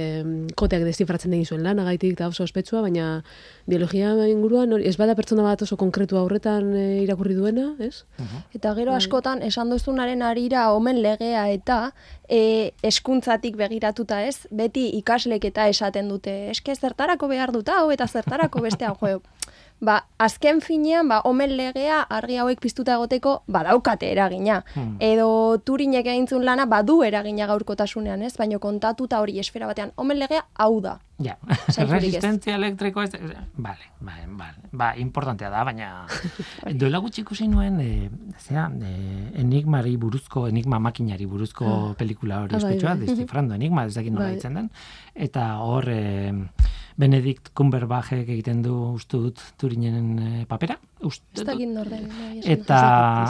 [0.56, 3.24] koteak deszifratzen egin zuen lanagaitik eta oso ospetsua, baina
[3.68, 8.04] biologia inguruan hori- ez bada pertsona bat oso konkretua horretan e, irakurri duena, ez?
[8.56, 11.94] Eta gero askotan esan duzunaren arira omen legea eta
[12.30, 18.06] e, eskuntzatik begiratuta ez, beti ikaslek eta esaten dute, eske zertarako behar dut hau eta
[18.08, 19.22] zertarako beste hau.
[19.82, 24.60] Ba, azken finean, ba, omen legea argi hauek piztuta egoteko badaukate eragina.
[24.76, 24.92] Hmm.
[25.02, 28.36] Edo turinek egintzun lana badu eragina gaurkotasunean, ez?
[28.38, 31.00] Baina kontatuta hori esfera batean, omen legea hau da.
[31.18, 31.34] Ja,
[31.90, 33.10] resistentzia elektriko ez,
[33.58, 36.06] vale, vale, vale, ba, importantea da, baina
[36.80, 38.94] duela gutxi ikusi nuen, e, zera, e,
[39.42, 43.08] enigmari buruzko, enigma makinari buruzko pelikula hori Ah, bai, ospetsua, bai.
[43.08, 44.36] descifrando enigma, ez dakit nola Bai.
[44.38, 44.70] ditzen den,
[45.16, 46.34] eta hor, e,
[46.98, 52.08] Benedict Cumberbatchek egiten du uste dut Turinen e, papera, uste Ez dut, dakit nor den.
[52.08, 52.80] bai, eta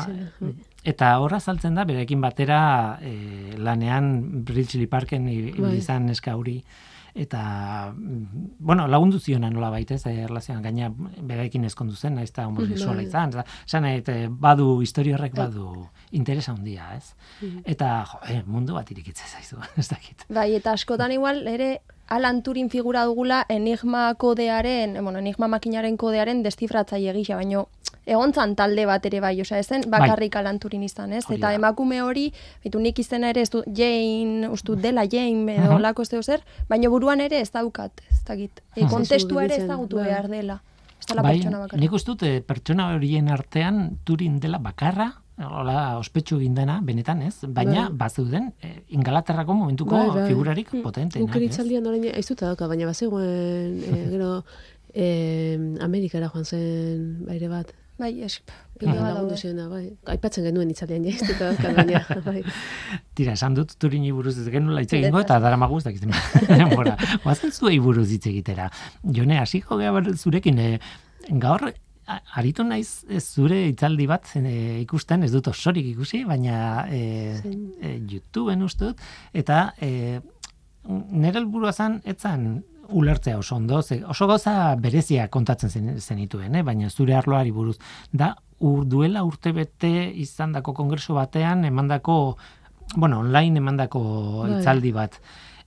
[0.01, 0.53] izena.
[0.84, 2.62] eta horra saltzen da berekin batera
[3.01, 5.76] e, lanean Bridgely Parken Bai.
[5.78, 6.62] izan neska hori
[7.14, 12.30] eta mm, bueno, lagundu ziona nola baita ez, eh, erlazioan gaina berekin ezkondu zen, naiz
[12.30, 13.07] eta homosexuala Bai.
[13.07, 13.34] izan,
[13.66, 17.14] esan eh, badu historia horrek badu interesa handia, ez?
[17.66, 20.26] Eta jo, eh, mundu bat irikitzen zaizu, ez dakit.
[20.30, 21.82] Bai, eta askotan igual ere
[22.12, 27.70] Alan Turing figura dugula enigma kodearen, bueno, enigma makinaren kodearen destifratzaile gisa, baino
[28.05, 31.24] egontzan talde bat ere bai, osea, ezen bakarrik Alan Turing izan, ez?
[31.28, 31.53] Hori Eta da.
[31.55, 32.26] emakume hori,
[32.64, 35.76] bitu nik izena ere ez du Jane, ustu dela Jane edo Mhm.
[35.78, 38.59] olako ez deu zer, baino buruan ere ez daukat, ez dakit.
[38.76, 38.89] E, Mhm.
[38.89, 40.62] kontestua ere ezagutu gelditzen, behar dela.
[40.99, 41.80] Ez dela bai, pertsona bakarra.
[41.80, 47.22] nik uste dut eh, pertsona horien artean Turin dela bakarra, hola, ospetsu egin dena, benetan
[47.26, 47.98] ez, baina Bai.
[48.06, 50.28] bazeuden eh, Ingalaterrako momentuko Bai, bai.
[50.30, 51.42] figurarik potentenak, Guk ez?
[51.42, 54.32] eritzaldian orain aizuta dauka, baina bazegoen, e, gero,
[54.94, 55.08] e,
[55.82, 57.72] Amerikara joan zen baire bat.
[58.02, 58.40] Bai, es,
[58.80, 59.38] pila bat Lagundu daude.
[59.38, 59.92] ziona, bai.
[60.10, 62.42] Aipatzen genuen itzaldian jaiztuta daukat, baina, bai.
[63.18, 66.14] Tira, esan dut turini buruz ez genuela hitz egingo eta dara maguz dakizten.
[66.76, 68.72] Bora, guazen zuei buruz hitz egitera.
[69.06, 70.80] Jone, hasiko gea ber- zurekin, e,
[71.38, 71.68] gaur
[72.38, 77.01] aritu naiz e, zure hitzaldi bat e, ikusten, ez dut osorik ikusi, baina e,
[77.82, 80.20] e, YouTubeen uste dut, eta e,
[80.88, 86.64] nire helburua zen, etzan ulertzea oso ondo, ze oso gauza berezia kontatzen zen, zenituen, eh?
[86.64, 87.78] baina zure arloari buruz.
[88.12, 89.91] Da, ur, duela urtebete
[90.24, 92.38] izandako kongreso batean, emandako,
[92.95, 94.57] bueno, online emandako Bai.
[94.57, 95.22] hitzaldi bat.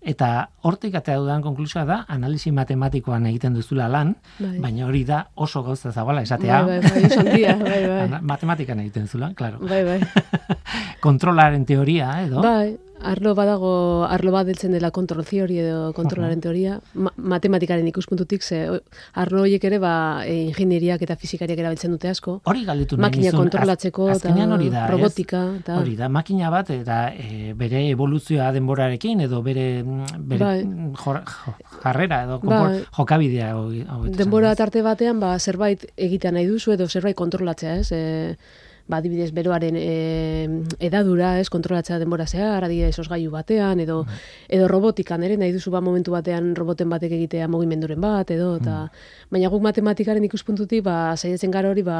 [0.05, 4.59] Eta hortik atea dudan konklusioa da, analisi matematikoan egiten duzula lan, Bai.
[4.61, 6.61] baina hori da oso gauza zabala esatea.
[6.67, 8.21] Bai, bai, bai, bai, bai.
[8.33, 9.63] Matematikan egiten zula, claro.
[9.65, 10.01] Bai, bai.
[11.07, 12.43] Kontrolaren teoria, edo?
[12.45, 13.71] Bai, arlo badago,
[14.09, 18.63] arlo bat deltzen dela kontrol theory edo kontrolaren teoria, ma matematikaren ikuspuntutik, ze
[19.15, 22.41] arlo horiek ere, ba, e, ingenieriak eta fizikariak erabiltzen dute asko.
[22.45, 25.43] Hori galdetu nahi Makina nizun, az- kontrolatzeko eta hori da, robotika.
[25.61, 29.83] Eta, Hori da, makina bat, eta e, bere evoluzioa denborarekin, edo bere,
[30.19, 30.65] bere Bai.
[31.05, 32.83] jor- jo- jarrera, edo Bai.
[32.97, 33.53] jokabidea.
[33.55, 37.93] hau- hau esan, denbora tarte batean ba, zerbait egitea nahi duzu edo zerbait kontrolatzea, ez?
[37.93, 38.37] E,
[38.87, 40.49] ba, adibidez, beroaren e,
[40.85, 44.03] edadura, ez, kontrolatzea denbora zehar, adibidez, osgailu batean, edo,
[44.53, 48.85] edo robotikan, ere, nahi duzu ba, momentu batean roboten batek egitea mugimenduren bat, edo, eta,
[49.33, 51.99] baina guk matematikaren ikuspuntutik, ba, saiatzen gara hori, ba,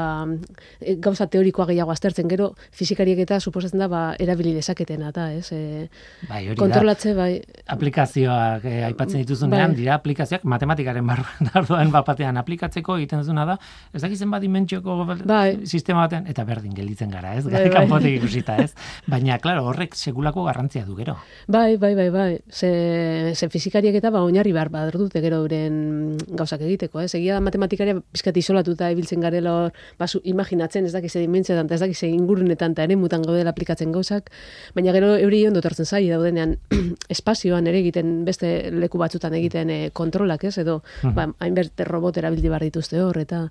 [0.79, 5.49] e, gauza teorikoa gehiago aztertzen, gero, fizikariek eta suposatzen da, ba, erabili dezaketena, eta, ez,
[5.51, 5.89] e,
[6.29, 6.61] Bai, hori da.
[6.61, 7.31] kontrolatze, bai,
[7.73, 9.79] aplikazioak eh, aipatzen dituzunean, Bai.
[9.81, 13.57] dira aplikazioak matematikaren barruan ardoan bapatean aplikatzeko egiten duzuna da,
[13.93, 15.65] ez dakizen bat dimentsioko Bai.
[15.65, 17.45] sistema batean, eta berdin gelditzen gara, ez?
[17.45, 17.73] Bai, bai.
[17.73, 18.73] Kanpotik ikusita, ez?
[19.09, 21.15] Baina, claro, horrek segulako garrantzia du gero.
[21.47, 22.29] Bai, bai, bai, bai.
[22.49, 27.13] Ze, ze fizikariek eta ba, oinarri behar behar dute gero euren gauzak egiteko, ez?
[27.17, 31.79] Egia da matematikaria pizkat isolatuta ibiltzen garela hor, ba, zu, imaginatzen ez dakiz dimentzioetan, eta
[31.79, 34.29] ez dakiz ingurunetan eta ere mutan gaudela aplikatzen gauzak,
[34.75, 36.57] baina gero euri ondo tortzen zai daudenean
[37.15, 40.57] espazioan ere egiten beste leku batzutan egiten eh, kontrolak, ez?
[40.61, 40.81] Edo,
[41.15, 43.45] ba, hainberte robot erabildi behar dituzte hor, eta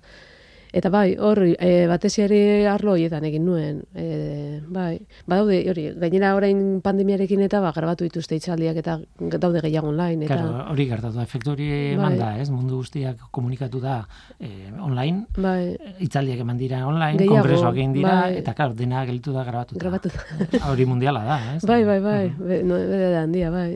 [0.73, 3.81] Eta bai, hor, e, batez ere arlo horietan egin nuen.
[3.95, 4.97] E, bai,
[5.27, 8.97] badaude, hori, gainera orain pandemiarekin eta ba, grabatu dituzte itxaldiak eta
[9.39, 10.25] daude gehiago online.
[10.25, 11.93] Eta, Claro, hori gertatu efektu hori Bai.
[11.95, 12.49] eman da, ez?
[12.49, 14.01] Mundu guztiak komunikatu da
[14.39, 18.37] eh, online, bai, hitzaldiak eman dira online, Gehiago, kongresoak egin dira, bai.
[18.41, 19.79] eta claro, dena gelditu da grabatuta.
[19.79, 20.09] grabatu.
[20.71, 21.61] Hori mundiala da, ez?
[21.65, 23.69] bai, bai, bai, be, no, bere da handia, bai.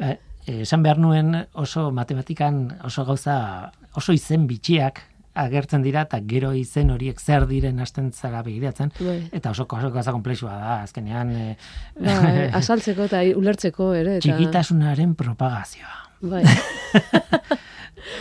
[0.00, 5.02] Eh, eh, esan behar nuen oso matematikan oso gauza, oso izen bitxiak
[5.44, 9.18] agertzen dira eta gero izen horiek zer diren hasten zara begiratzen Bai.
[9.32, 11.56] eta oso oso gauza komplexua da azkenean eh,
[11.96, 14.18] Bai, azaltzeko eta ulertzeko ere.
[14.18, 15.96] Eta, txikitasunaren propagazioa.
[16.20, 16.44] Bai,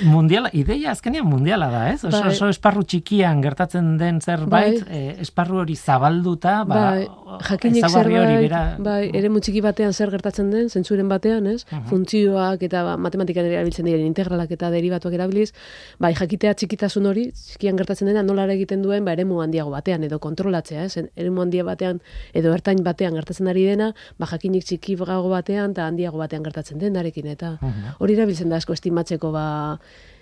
[0.06, 2.04] Mundiala, ideia azkenean mundiala da, ez?
[2.04, 2.32] Oso, Bai.
[2.34, 4.98] oso esparru txikian gertatzen den zerbait, Bai.
[4.98, 7.08] eh, esparru hori zabalduta, ba, bai,
[7.48, 11.66] jakinik ezaugarri hori zerbait, bera, bai, ere mutxiki batean zer gertatzen den, zentzuren batean, ez?
[11.90, 15.52] Funtzioak eta ba, matematikan erabiltzen diren integralak eta derivatuak erabiliz,
[16.00, 20.20] bai, jakitea txikitasun hori, txikian gertatzen dena, nola egiten duen, ba, eremu handiago batean, edo
[20.20, 21.10] kontrolatzea, ez?
[21.16, 22.00] Eremu handia batean,
[22.34, 27.28] edo ertain batean gertatzen ari dena, ba, jakinik txikiago batean, eta handiago batean gertatzen denarekin,
[27.28, 27.58] eta
[28.00, 29.79] hori erabiltzen da asko estimatzeko, ba,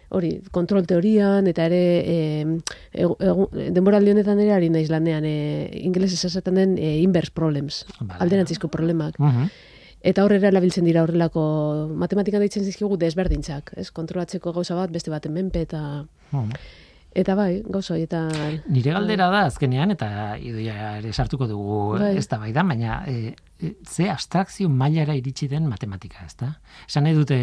[0.10, 2.46] hori, kontrol teorian, eta ere, e,
[3.04, 7.86] egu- egu- denboraldi honetan ere ari naiz lanean, e, ingelesez esaten den e, inverse problems,
[8.00, 8.20] Vale.
[8.24, 9.20] alderantzizko problemak.
[9.20, 9.50] Mhm.
[10.08, 13.90] Eta horrela erabiltzen dira horrelako matematikan deitzen zizkigu desberdintzak, ez?
[13.92, 16.52] Kontrolatzeko gauza bat beste baten menpe eta Mhm.
[17.16, 18.32] Eta bai, gauza horietan
[18.70, 22.16] Nire galdera da azkenean, eta idoia ere sartuko dugu Bai.
[22.18, 26.52] ez da bai da, baina e, e, ze abstrakzio mailara iritsi den matematika, ez da?
[26.88, 27.38] Esan nahi dute,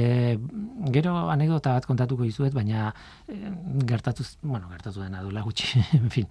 [0.94, 2.92] gero anekdota bat kontatuko dizuet, baina
[3.28, 3.38] e,
[3.86, 6.28] gertatu, bueno, gertatu dena duela gutxi, en fin.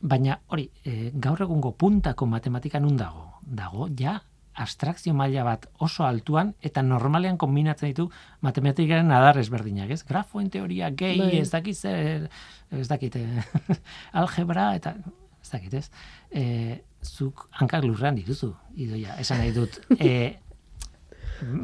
[0.00, 3.26] Baina hori, e, gaur egungo puntako matematika nun dago?
[3.42, 4.18] Dago, ja,
[4.58, 8.08] abstrakzio maila bat oso altuan eta normalean kombinatzen ditu
[8.44, 10.02] matematikaren adar ezberdinak, ez?
[10.08, 11.38] Grafoen teoria, gehi, Bai.
[11.38, 12.28] ez dakit zer,
[12.74, 13.78] ez dakit, eh,
[14.22, 14.94] algebra eta
[15.42, 15.86] ez dakit, ez?
[16.34, 19.78] E, zuk hankak lurrean dituzu, idoia, esan nahi dut.
[19.98, 20.36] E,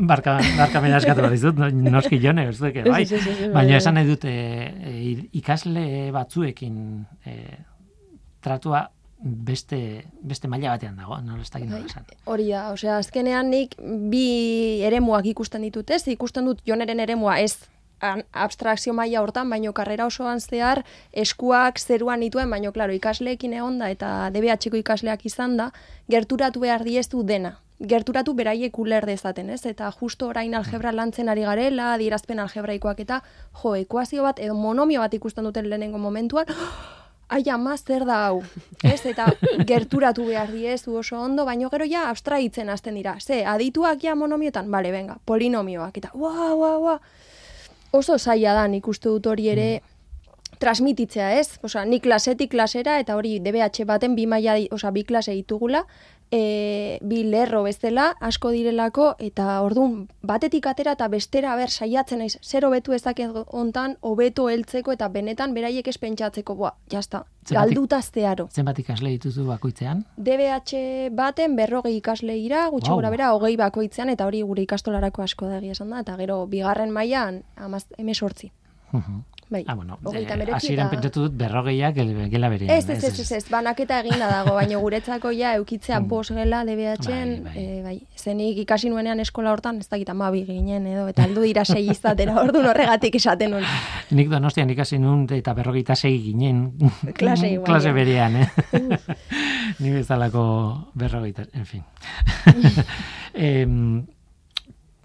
[0.06, 3.02] barka, barka mena eskatu bat dizut, no- noski jone, ez duk, bai.
[3.04, 3.78] Bai, Baina bai.
[3.80, 4.34] esan nahi dut, e,
[4.86, 6.76] e, ikasle batzuekin
[7.26, 7.34] e,
[8.44, 8.84] tratua
[9.18, 12.08] beste, beste maila batean dago, no ez dakit nola esan.
[12.24, 13.76] Hori da, osea, azkenean nik
[14.10, 16.02] bi eremuak ikusten ditut, ez?
[16.08, 17.56] Ikusten dut joneren eremua ez
[18.32, 24.30] abstrakzio maila hortan, baino karrera osoan zehar eskuak zeruan dituen, baino claro, ikasleekin egonda eta
[24.34, 25.70] DBH-ko ikasleak izan da,
[26.10, 27.58] gerturatu behar diezu dena.
[27.80, 29.64] Gerturatu beraiek uler dezaten, ez?
[29.66, 33.22] Eta justo orain algebra lantzen ari garela, adierazpen algebraikoak eta
[33.62, 36.46] jo, ekuazio bat edo monomio bat ikusten duten lehenengo momentuan,
[37.28, 38.42] ai ama zer da hau,
[38.92, 39.00] ez?
[39.06, 39.26] Eta
[39.66, 43.16] gerturatu behar diezu oso ondo, baino gero ja abstraitzen hasten dira.
[43.20, 46.98] Ze, adituak ja monomiotan, bale, venga, polinomioak, eta ua, ua, ua.
[47.92, 49.68] Oso zaila da nik uste dut hori ere
[50.58, 51.58] transmititzea, ez?
[51.62, 55.84] Osea, ni klasetik klasera eta hori DBH baten bi maila, osea, bi klase ditugula,
[56.34, 62.38] e, bi lerro bezala asko direlako eta ordun batetik atera eta bestera ber saiatzen naiz
[62.42, 68.00] zer hobetu ezake hontan hobeto heltzeko eta benetan beraiek ez pentsatzeko, boa, jazta, Zenbatik- galduta
[68.02, 68.48] zearo.
[68.50, 70.04] Zenbat ikasle dituzu bakoitzean?
[70.16, 72.96] DBH baten berrogei ikasle ira, gutxi Wow.
[72.98, 76.46] gora bera, hogei bakoitzean, eta hori gure ikastolarako asko da egia esan da, eta gero
[76.46, 78.50] bigarren mailan amaz, emesortzi.
[78.92, 79.22] Mhm.
[79.54, 82.72] Bai, Ah, bueno, hasieran eta- pentsatu dut berrogeiak gel- gela berean.
[82.76, 87.44] Ez, ez, ez, ez, ez, banaketa eginda dago, baina guretzako ja eukitzea bos gela DBH-en,
[87.44, 87.66] Bai, bai.
[87.66, 88.00] bai, bai.
[88.18, 92.34] Zenik ikasi nuenean eskola hortan, ez dakit amabi ginen edo, eta aldu dira sei izatera,
[92.42, 93.64] orduan horregatik esaten nuen.
[94.10, 96.72] Nik donostian ikasi nun eta berrogeita sei ginen.
[97.14, 98.48] Klase igual, Klase berean, eh?
[99.78, 101.84] Ni bezalako berrogeita, en fin.
[103.34, 104.06] em,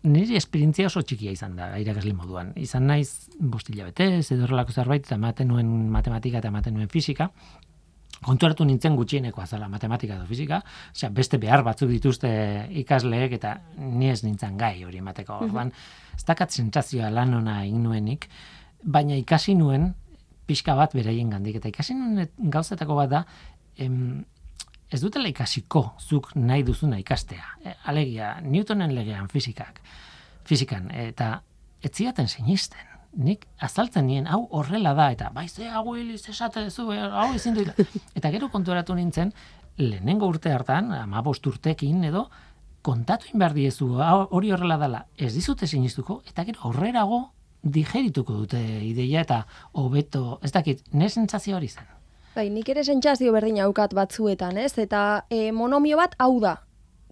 [0.03, 2.53] niri esperientzia oso txikia izan da, irakasle moduan.
[2.59, 7.29] Izan naiz bostila betez, edo horrelako zerbait, eta ematen nuen matematika eta ematen nuen fisika.
[8.19, 10.59] Kontuartu nintzen gutxieneko azala matematika edo fisika,
[10.91, 12.29] osea, beste behar batzuk dituzte
[12.81, 15.39] ikasleek eta ni ez nintzen gai hori emateko.
[15.45, 15.71] Orduan,
[16.15, 18.27] ez dakat sentsazioa lan ona nuenik,
[18.83, 19.93] baina ikasi nuen
[20.49, 21.61] pixka bat beraien gandik.
[21.61, 23.23] Eta ikasi nuen gauzetako bat da,
[23.77, 24.25] em,
[24.89, 27.45] ez dutela ikasiko zuk nahi duzuna ikastea.
[27.63, 29.81] E, alegia, Newtonen legean fizikak,
[30.45, 31.39] fizikan, eta
[31.81, 32.85] ez zidaten sinisten.
[33.19, 37.31] Nik azaltzen nien, hau horrela da, eta bai, ze hau hiliz esate zu, eh, hau
[37.33, 37.65] ezin du.
[38.17, 39.33] Eta gero konturatu nintzen,
[39.77, 42.27] lehenengo urte hartan, amabost urtekin edo,
[42.85, 43.89] kontatu behar diezu,
[44.29, 47.31] hori horrela dela, ez dizute sinistuko, eta gero aurrerago
[47.63, 51.89] digerituko dute ideia eta hobeto, ez dakit, ne sentsazio hori zen.
[52.36, 54.77] Bai, nik ere sentsazio berdina aukat batzuetan, ez?
[54.77, 56.59] Eta e, monomio bat hau da.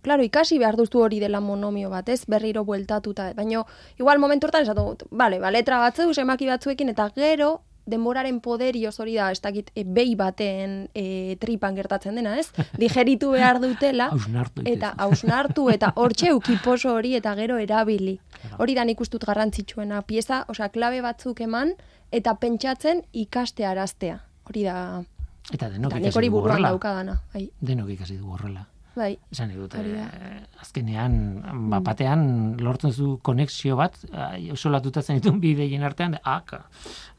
[0.05, 2.21] Claro, ikasi behar duzu hori dela monomio bat, ez?
[2.29, 3.31] Berriro bueltatuta.
[3.35, 3.63] Baina,
[3.99, 7.57] igual momentu hortan esatu dut, bale, ba, letra batzeu, semaki batzuekin, eta gero,
[7.87, 12.51] denboraren poderioz hori da, ez dakit, e, behi baten e, tripan gertatzen dena, ez?
[12.83, 15.03] Digeritu behar dutela, Hausnartu eta egiten.
[15.07, 18.19] hausnartu, eta hortxe ukiposo hori, eta gero erabili.
[18.59, 21.73] Hori da nik ustut garrantzitsuena, pieza, osea, klabe batzuk eman,
[22.11, 24.26] eta pentsatzen ikaste araztea.
[24.49, 25.03] Hori da,
[25.53, 26.69] Eta denok eta ikasi dugu horrela.
[26.73, 27.21] daukadana.
[27.33, 27.45] Bai.
[27.61, 28.65] Denok ikasi dugu horrela.
[28.97, 29.11] Bai.
[29.31, 30.07] Esan nahi dut, Hori da.
[30.09, 31.13] eh, azkenean,
[31.69, 36.63] ba, batean lortzen zu konexio bat, ai, osolatuta zen dituen bideien artean, ah, ka,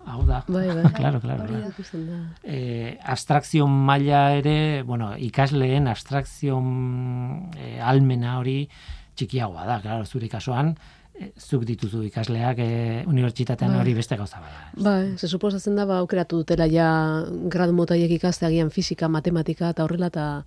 [0.05, 0.43] hau da.
[0.49, 0.91] Bai, bai.
[0.93, 1.45] claro, claro.
[1.45, 1.71] Hori da.
[2.11, 2.19] Da.
[2.43, 6.59] eh, abstrakzio maila ere, bueno, ikasleen abstrakzio
[7.57, 8.69] eh, almena hori
[9.15, 10.98] txikiagoa da, claro, zure kasuan, eh,
[11.39, 13.81] zuk dituzu ikasleak eh, unibertsitatean Bai.
[13.83, 14.67] hori beste gauza bada.
[14.75, 16.89] Bai, ze suposatzen da, ba, aukeratu dutela ja
[17.51, 20.45] gradu motaiek ikaste agian fisika, matematika eta horrela, eta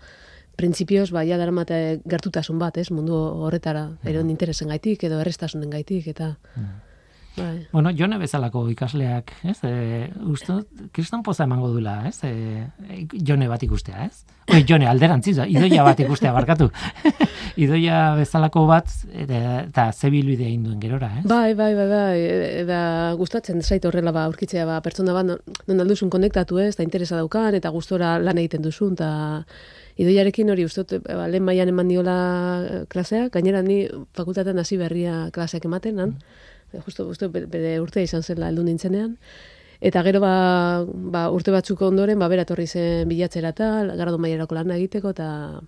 [0.60, 6.08] printzipioz, ba, ja daramate gertutasun bat, ez, mundu horretara, eron interesen gaitik, edo errestasunen gaitik,
[6.16, 6.36] eta...
[7.38, 7.68] Bai.
[7.72, 9.58] Bueno, jone bezalako ikasleak, ez?
[9.64, 12.18] E, uste, dut, kriston poza emango dula, ez?
[12.28, 12.68] E,
[13.28, 14.26] jone bat ikustea, ez?
[14.52, 16.68] Oi, jone, alderantziz, idoia bat ikustea, barkatu.
[17.64, 21.26] idoia bezalako bat, eta, eta zebilbide egin duen gerora, ez?
[21.30, 22.20] Bai, bai, bai, bai,
[22.66, 22.82] eta
[23.20, 27.56] gustatzen zait horrela ba, aurkitzea ba, pertsona bat, non, alduzun konektatu ez, eta interesa daukan,
[27.56, 29.12] eta gustora lan egiten duzun, eta
[30.02, 32.20] idoiarekin hori uste dut, ba, lehen mailan eman diola
[32.92, 33.86] klasea, gainera ni
[34.18, 36.50] fakultatean hasi berria klaseak ematen, nan, justo,
[36.86, 39.18] justo be- bere urtea izan zela heldu nintzenean,
[39.82, 44.54] Eta gero ba, ba, urte batzuk ondoren, ba, bera etorri zen bilatzera eta garado mailerako
[44.54, 45.60] lana egiteko, eta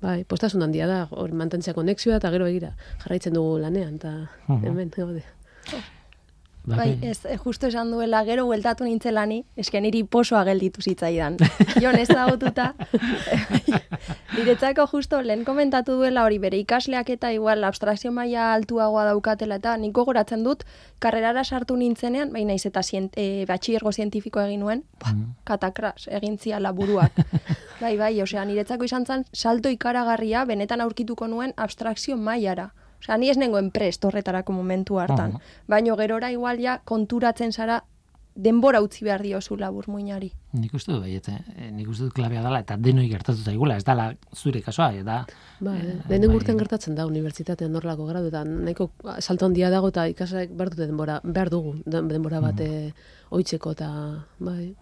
[0.00, 2.70] bai, postasun handia da, hor mantentzea konexioa, eta gero begira,
[3.02, 4.64] jarraitzen dugu lanean, eta Mhm.
[4.64, 5.22] hemen, gaude.
[6.64, 11.38] Bai, ez, eh, justo esan duela, gero hueltatu nintzelani, eske niri posoa gelditu zitzaidan.
[11.82, 12.74] Jon ez dagotuta.
[14.36, 19.76] Niretzako justo lehen komentatu duela hori bere ikasleak eta igual abstrakzio maila altuagoa daukatela eta
[19.76, 20.64] niko goratzen dut,
[20.98, 26.38] karrerara sartu nintzenean, baina naiz eta zient, e, batxillergo zientifiko egin nuen, ba, katakras, egin
[26.38, 27.16] ziala buruak.
[27.82, 32.70] bai, bai, osea, niretzako izan zen salto ikaragarria benetan aurkituko nuen abstrakzio mailara.
[33.00, 35.38] Osea, ni ez nengoen prest horretarako momentu hartan.
[35.68, 37.82] Baino gerora igual ja konturatzen zara
[38.34, 40.32] denbora utzi behar diozu labur muinari.
[40.52, 43.84] Nik uste dut, baiet, eh, nik uste dut klabea dela, eta denoi gertatu zaigula, ez
[43.86, 45.20] dela zure kasua, da...
[45.60, 46.36] Bai, eh, lehenen bai.
[46.40, 48.90] urtean gertatzen da unibertsitatean norlako graduetan, nahiko
[49.20, 52.90] salto handia dago eta ikasleak behar dute denbora, behar dugu den- denbora bat eh,
[53.30, 53.90] oitzeko eta
[54.40, 54.72] bai.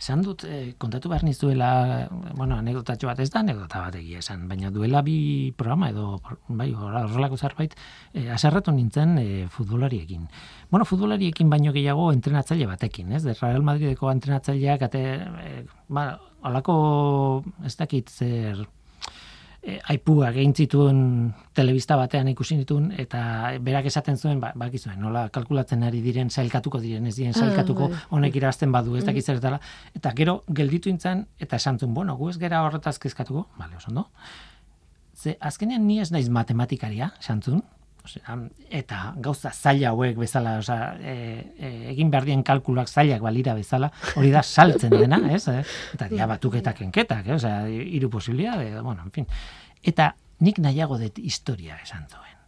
[0.00, 4.48] Esan dut, eh, kontatu behar nizuela, bueno, anekdotatxo bat ez da, anekdota bat egia esan,
[4.48, 7.76] baina duela bi programa edo, bai, horrelako zerbait,
[8.14, 10.26] eh, aserratu nintzen eh, futbolariekin.
[10.72, 13.22] Bueno, futbolariekin baino gehiago entrenatzaile batekin, ez?
[13.22, 15.03] De Real Madrideko entrenatzaileak, ate,
[15.88, 18.64] ba, alako, ez dakit zer,
[19.64, 25.82] e, aipua zituen telebista batean ikusi ditun eta berak esaten zuen ba, bakizuen nola kalkulatzen
[25.82, 27.98] ari diren sailkatuko diren ez diren Ah, sailkatuko bai.
[28.10, 29.60] honek irabazten badu ez dakit zer dela.
[29.94, 33.48] Eta gero gelditu intzan eta esan zuen bueno gu ez gera horretaz kezkatuko.
[33.58, 34.08] Vale oso ondo.
[35.16, 37.62] Ze azkenean ni ez naiz matematikaria zuen.
[37.62, 41.14] Osea, eta gauza zaila hauek bezala, osea, e,
[41.56, 45.46] e, egin behar dien kalkuluak zailak balira bezala, hori da saltzen dena, ez?
[45.48, 45.62] Eh?
[45.96, 47.34] Eta dia batuketak enketak, eh?
[47.38, 49.26] osea, hiru posibilitate, bueno, en fin.
[49.82, 50.12] Eta
[50.44, 52.38] nik nahiago dut historia esan zuen.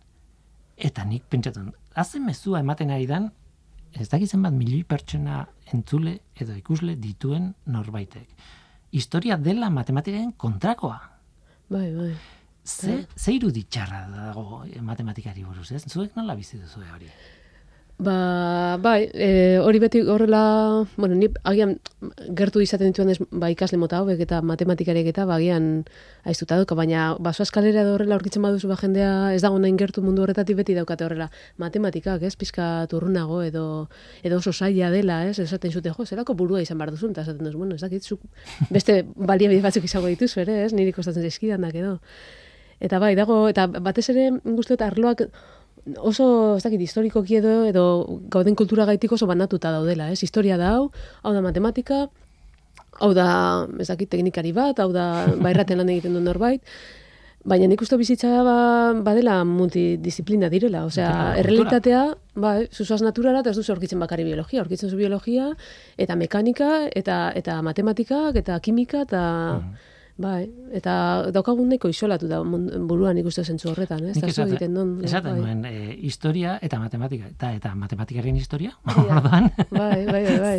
[0.77, 3.31] Eta nik pentsatun, hazen mezua ematen ari dan,
[3.97, 8.29] ez dakit zenbat milioi pertsona entzule edo ikusle dituen norbaitek.
[8.93, 10.99] Historia dela matematikaren kontrakoa.
[11.73, 12.13] Bai, bai.
[12.67, 15.85] Ze, ze irudi txarra dago matematikari buruz, ez?
[15.87, 17.11] Zuek nola bizi duzu hori?
[17.99, 21.79] Ba, bai, e, hori beti horrela, bueno, ni agian
[22.37, 25.87] gertu izaten dituen ez, ba, ikasle mota hauek eta matematikariek eta ba, agian
[26.29, 30.05] aiztuta duka, baina baso eskalera edo horrela aurkitzen baduzu ba, jendea ez dago nahin gertu
[30.05, 33.67] mundu horretatik beti daukate horrela matematikak, ez, pizka turrunago edo
[34.23, 37.49] edo oso zaila dela, ez, esaten zute, jo, zerako burua izan behar duzun, eta esaten
[37.49, 38.21] duzu, bueno, ez dakit, zuk
[38.69, 42.03] beste baliabide batzuk izango dituzu ere, ez, niri kostatzen zaizkidanak edo.
[42.81, 45.25] Eta bai, dago, eta batez ere, guzti dut, arloak
[46.03, 47.87] oso, ez dakit, historikoki edo, edo
[48.33, 50.23] gauden kultura gaitik oso banatuta daudela, ez?
[50.23, 50.91] Historia da hau,
[51.23, 52.07] hau da matematika,
[53.01, 53.27] hau da,
[53.81, 56.63] ez dakit, teknikari bat, hau da, bairraten lan egiten duen norbait,
[57.47, 58.57] Baina nik uste bizitza ba,
[59.07, 62.01] badela multidisciplina direla, osea, errealitatea,
[62.43, 65.53] bai, zuzoaz naturara, eta ez duzu aurkitzen bakari biologia, aurkitzen zu biologia,
[65.97, 69.23] eta mekanika, eta eta matematikak, eta kimika, eta
[70.17, 70.93] bai, eta
[71.35, 72.39] daukagun neko isolatu da
[72.89, 74.15] buruan ikuste zentzu horretan, ez?
[74.17, 75.43] Nik zu esaten, egiten non, esaten bai.
[75.43, 80.57] nuen, e, historia eta matematika, eta, eta matematikaren historia, orduan, Bai, bai, bai, bai.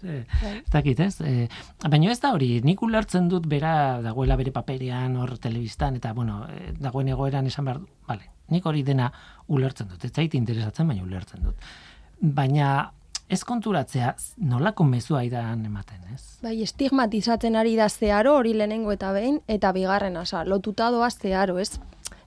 [0.62, 1.20] ez dakit, ez?
[1.20, 1.48] E,
[1.84, 6.44] baina ez da hori, nik ulertzen dut bera dagoela bere paperean hor telebistan, eta, bueno,
[6.48, 9.10] e, dagoen egoeran esan behar, du, vale, nik hori dena
[9.52, 11.68] ulertzen dut, ez zait interesatzen, baina ulertzen dut.
[12.16, 12.92] Baina
[13.30, 16.22] ez konturatzea nolako mezua aidan ematen, ez?
[16.42, 21.58] Bai, estigmatizatzen ari da zeharo hori lehenengo eta behin, eta bigarren asa, lotuta doa zeharo,
[21.58, 21.80] ez?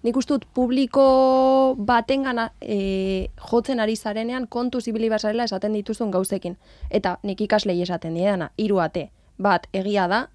[0.03, 1.03] Nik uste dut publiko
[1.75, 6.55] batengana e, jotzen ari zarenean kontu zibili basarela esaten dituzun gauzekin.
[6.89, 9.09] Eta nik ikaslei esaten diedana, hiru ate.
[9.39, 10.25] Bat, egia da,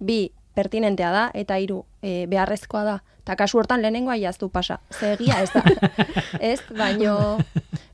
[0.00, 3.00] bi, pertinentea da, eta hiru e, beharrezkoa da.
[3.24, 4.78] Eta kasu hortan lehenengoa jaztu pasa.
[4.92, 5.62] Ze egia ez da.
[6.52, 7.38] ez, baino...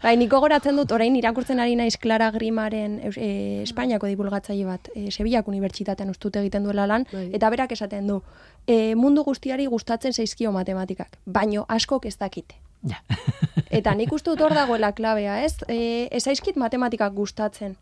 [0.02, 3.28] Bai, niko goratzen dut, orain irakurtzen ari naiz Clara Grimaren e,
[3.62, 7.26] Espainiako divulgatzaile bat, e, Sevillak Unibertsitatean ustut egiten duela lan, Bai.
[7.36, 8.22] eta berak esaten du,
[8.64, 12.56] e, mundu guztiari gustatzen zaizkio matematikak, baino askok ez dakite.
[12.88, 13.02] Ja.
[13.78, 15.60] Eta nik uste dut hor dagoela klabea, ez?
[15.68, 17.76] E, ez zaizkit matematikak gustatzen.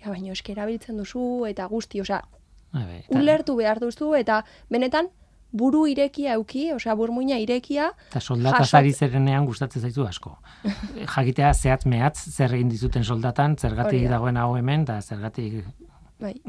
[0.00, 2.22] Ja, baino eske erabiltzen duzu eta guzti, osea,
[2.74, 5.08] Bai, bai, eta- ulertu behar duzu eta benetan
[5.54, 7.92] buru irekia euki, osea burmuina irekia.
[8.10, 10.36] Eta soldata jasot- zerenean gustatzen zaizu asko.
[11.14, 15.62] Jakitea zehatz mehatz zer egin dizuten soldatan, zergatik dagoen hau hemen, eta zergatik
[16.18, 16.40] Bai.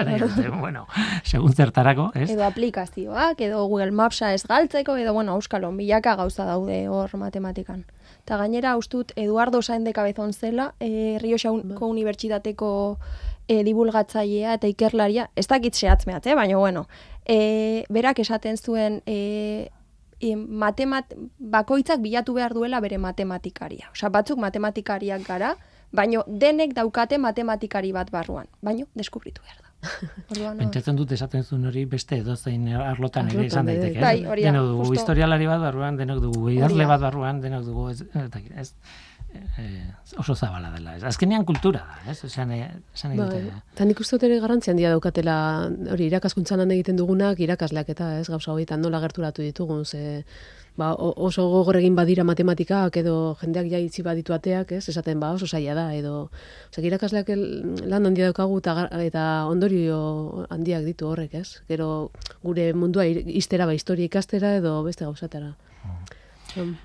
[0.60, 0.86] bueno,
[1.24, 2.28] segun zertarako, ez?
[2.30, 7.84] Edo aplikazioak, edo Google Mapsa ez galtzeko, edo, bueno, Euskalon, milaka gauza daude hor matematikan.
[8.22, 12.98] Eta gainera, ustut, Eduardo Saen de Cabezon zela, e, Rio Xauko Unibertsitateko
[13.48, 16.34] e, divulgatzailea eta ikerlaria, ez dakit zehatz mehatz, eh?
[16.34, 16.86] baina, bueno,
[17.24, 19.70] e, berak esaten zuen, e,
[20.20, 23.90] e, matemat, bakoitzak bilatu behar duela bere matematikaria.
[23.92, 25.54] Osea, batzuk matematikariak gara,
[25.92, 29.72] baino denek daukate matematikari bat barruan, baino deskubritu behar da.
[30.32, 33.98] Orduan, Pentsatzen dut esaten zuen hori beste edozein arlotan ere izan daiteke.
[34.00, 34.02] ez?
[34.02, 34.96] Bai, hori da, denok dugu justo.
[35.00, 36.88] historialari bat barruan, denok dugu idazle da.
[36.94, 38.72] bat barruan, denok dugu ez, ez, dakit, ez,
[39.58, 40.96] eh, oso zabala dela.
[40.96, 41.04] Ez.
[41.04, 42.18] Azkenean kultura da, ez?
[42.24, 43.62] Esan, nahi- esan nahi Bai, dute.
[43.74, 45.36] eta nik uste dut ere garrantzi handia daukatela,
[45.92, 50.24] hori irakaskuntzan lan egiten dugunak, irakasleak eta ez gauza horietan nola gerturatu ditugun, ze
[50.76, 55.30] ba, oso gogor egin badira matematikak edo jendeak ja itzi baditu ateak, ez, esaten ba
[55.32, 56.30] oso zaila da, edo
[56.70, 57.30] Osea, irakasleak
[57.88, 61.62] lan handia daukagu eta, eta ondorio handiak ditu horrek, ez?
[61.68, 62.10] Gero
[62.44, 65.54] gure mundua iztera ba historia ikastera edo beste gauzatara.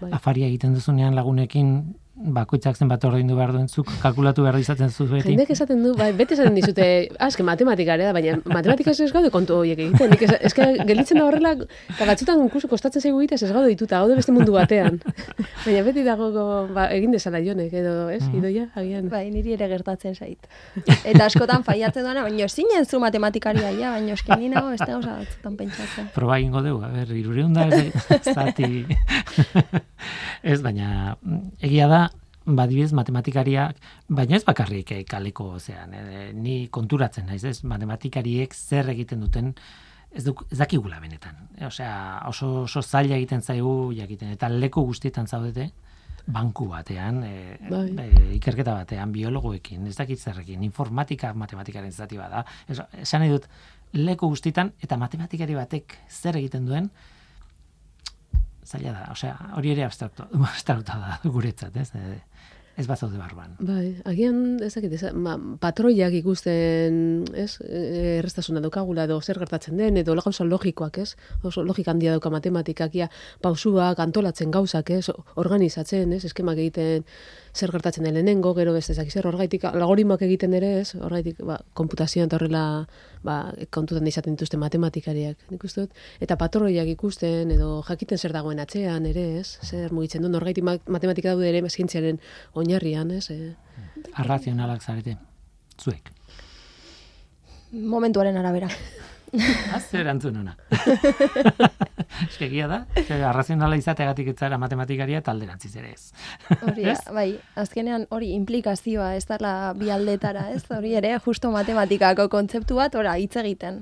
[0.02, 0.12] Bai.
[0.12, 5.32] Afaria egiten duzunean lagunekin bakoitzak zenbat ordaindu behar duen zuk kalkulatu behar izaten zu beti.
[5.32, 6.86] Jendek esaten du, bai, beti esaten dizute,
[7.20, 10.12] aske matematika ere da, baina matematika ez gaude kontu horiek egiten.
[10.14, 11.54] Nik ez, eske gelditzen da horrela,
[11.96, 15.00] eta batzutan inkluso kostatzen zaigu egitez ez gaude dituta, haude beste mundu batean.
[15.66, 19.10] baina beti dago go- ba, egin dezala jonek, edo, ez, idoia, agian.
[19.12, 20.48] Bai, niri ere gertatzen zait.
[21.04, 25.18] Eta askotan faiatzen duena, baina zinen zu matematikaria, ja, baina eske ni nago beste gauza
[25.18, 26.12] batzutan pentsatzen.
[26.16, 28.86] Proba egingo dugu, a ber, irureun da, ez, zati.
[30.52, 32.02] ez, baina mm, egia da,
[32.46, 33.78] badibidez matematikariak,
[34.10, 39.54] baina ez bakarrik eh, kaleko, ozean, eh, ni konturatzen naiz, ez, matematikariek zer egiten duten,
[40.12, 41.38] ez, duk, ez dakigula benetan.
[41.58, 41.94] E, osea,
[42.30, 45.70] oso, oso zaila egiten zaigu jakiten, eta leku guztietan zaudete,
[46.32, 47.86] banku batean, e, Bai.
[48.02, 52.44] e, ikerketa batean, biologoekin, ez dakit zerrekin, informatika matematikaren zati bada.
[52.68, 53.48] Esan nahi dut,
[53.98, 56.90] leku guztietan, eta matematikari batek zer egiten duen,
[58.72, 61.92] zaila da, osea, hori ere abstrakto, abstrakta da guretzat, ez?
[62.82, 63.54] Ez bazaude barruan.
[63.62, 66.96] Bai, agian ez dakit, ez, ma, patroiak ikusten,
[67.38, 67.82] ez, e,
[68.18, 71.14] errestasuna daukagula edo zer gertatzen den, edo gauza logikoak, ez,
[71.46, 73.10] oso logika handia dauka matematikak, ia,
[73.46, 77.06] pausuak, antolatzen gauzak, ez, organizatzen, ez, eskemak egiten
[77.54, 81.58] zer gertatzen den lehenengo, gero beste ezak zer, horgaitik, algoritmoak egiten ere, ez, horgaitik, ba,
[81.78, 82.64] komputazioan eta horrela,
[83.28, 83.38] ba,
[83.70, 89.06] kontutan izaten dituzte matematikariak, nik uste dut, eta patroiak ikusten, edo jakiten zer dagoen atzean
[89.10, 92.22] ere, ez, zer mugitzen duen, horgaitik ma- matematika daude ere zientziaren
[92.56, 93.54] oinarrian, ez, e,
[94.16, 95.18] Arrazionalak zarete,
[95.80, 96.12] zuek.
[97.72, 98.70] Momentuaren arabera.
[99.76, 100.56] Az, erantzun ona.
[102.30, 102.82] Eskegia da,
[103.30, 106.12] arrazionala izateagatik ez zara matematikaria eta alderantziz ere ez.
[106.60, 107.28] Hori, bai,
[107.60, 110.64] azkenean hori implikazioa ez dela bi aldetara, ez?
[110.72, 113.82] Hori ere, justo matematikako kontzeptu bat, ora, hitz egiten.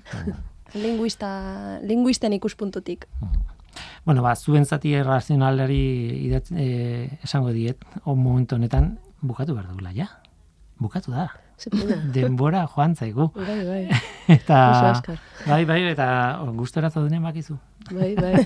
[0.78, 1.32] Linguista,
[1.82, 3.08] linguisten ikuspuntutik.
[4.06, 5.84] Bueno, ba, zuen zati errazionalari
[6.30, 6.70] e,
[7.24, 10.10] esango diet, o momentu honetan, bukatu behar dugula, ja?
[10.80, 11.30] Bukatu da.
[12.16, 13.32] Denbora joan zaigu.
[13.36, 13.82] bai, bai,
[14.38, 14.60] Eta,
[15.48, 16.08] bai, bai, eta
[16.58, 17.58] gustora zaudenen bakizu.
[17.92, 18.46] Bai, bai.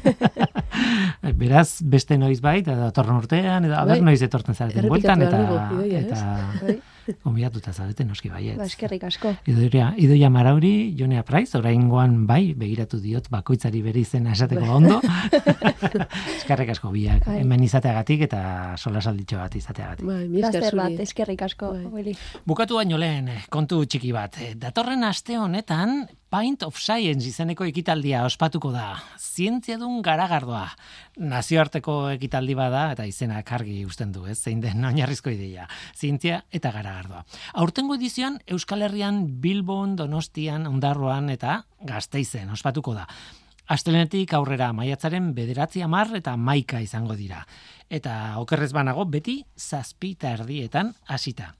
[1.41, 4.01] Beraz, beste noiz bait, eta datorren urtean, aber Bai.
[4.01, 6.71] noiz etortzen zareten Errepikatu bueltan, eta, ez?
[6.71, 8.57] eta Bai, Gonbidatuta zarete noski baietz.
[8.57, 9.33] ba, eskerrik asko.
[9.47, 15.01] Idoia, Idoia Marauri, Jonea Praiz, oraingoan bai, begiratu diot bakoitzari bere izena esateko ondo.
[16.37, 17.39] Eskarrek asko biak, Bai.
[17.41, 18.41] hemen izateagatik eta
[18.77, 20.07] solasalditxo bat izateagatik.
[20.07, 22.15] Bai, Laster bat, eskerrik asko, Bai.
[22.47, 24.37] Bukatu baino lehen, eh, kontu txiki bat.
[24.59, 26.03] Datorren aste honetan,
[26.33, 28.95] Pint of Science izeneko ekitaldia ospatuko da.
[29.21, 30.63] Zientziadun garagardoa.
[31.21, 34.39] Nazioarteko ekitaldi bada, eta izenak argi usten du, ez?
[34.39, 35.67] Zein den oinarrizko ideia.
[35.93, 37.21] Zientzia eta garagardoa.
[37.61, 43.05] Aurtengo edizioan, Euskal Herrian, Bilbon, Donostian, Ondarroan eta Gasteizen ospatuko da.
[43.69, 47.45] Astelenetik aurrera maiatzaren bederatzi amar eta maika izango dira.
[47.93, 51.51] Eta okerrez banago beti zazpi eta erdietan hasita.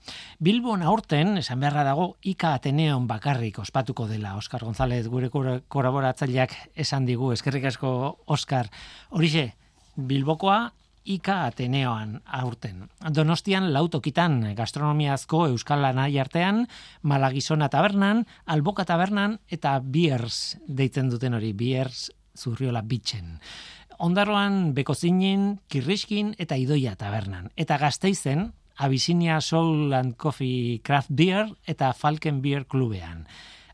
[0.42, 4.34] Bilbon aurten, esan beharra dago, Ika Ateneon bakarrik ospatuko dela.
[4.40, 7.92] Oskar González gure kolaboratzaileak esan digu, eskerrik asko
[8.34, 8.72] Oskar.
[9.12, 9.52] Horixe,
[9.96, 10.72] Bilbokoa
[11.06, 12.88] Ika Ateneoan aurten.
[13.14, 16.66] Donostian lautokitan gastronomiazko euskal lanai artean,
[17.04, 23.38] Malagizona tabernan, Alboka tabernan eta Biers deitzen duten hori, Biers zurriola bitxen.
[24.04, 27.48] Ondarroan Bekozinin, Kirriskin eta Idoia tabernan.
[27.56, 33.28] Eta gazteizen, Abyssinia Soul and Coffee Craft Beer eta Falken Beer klubean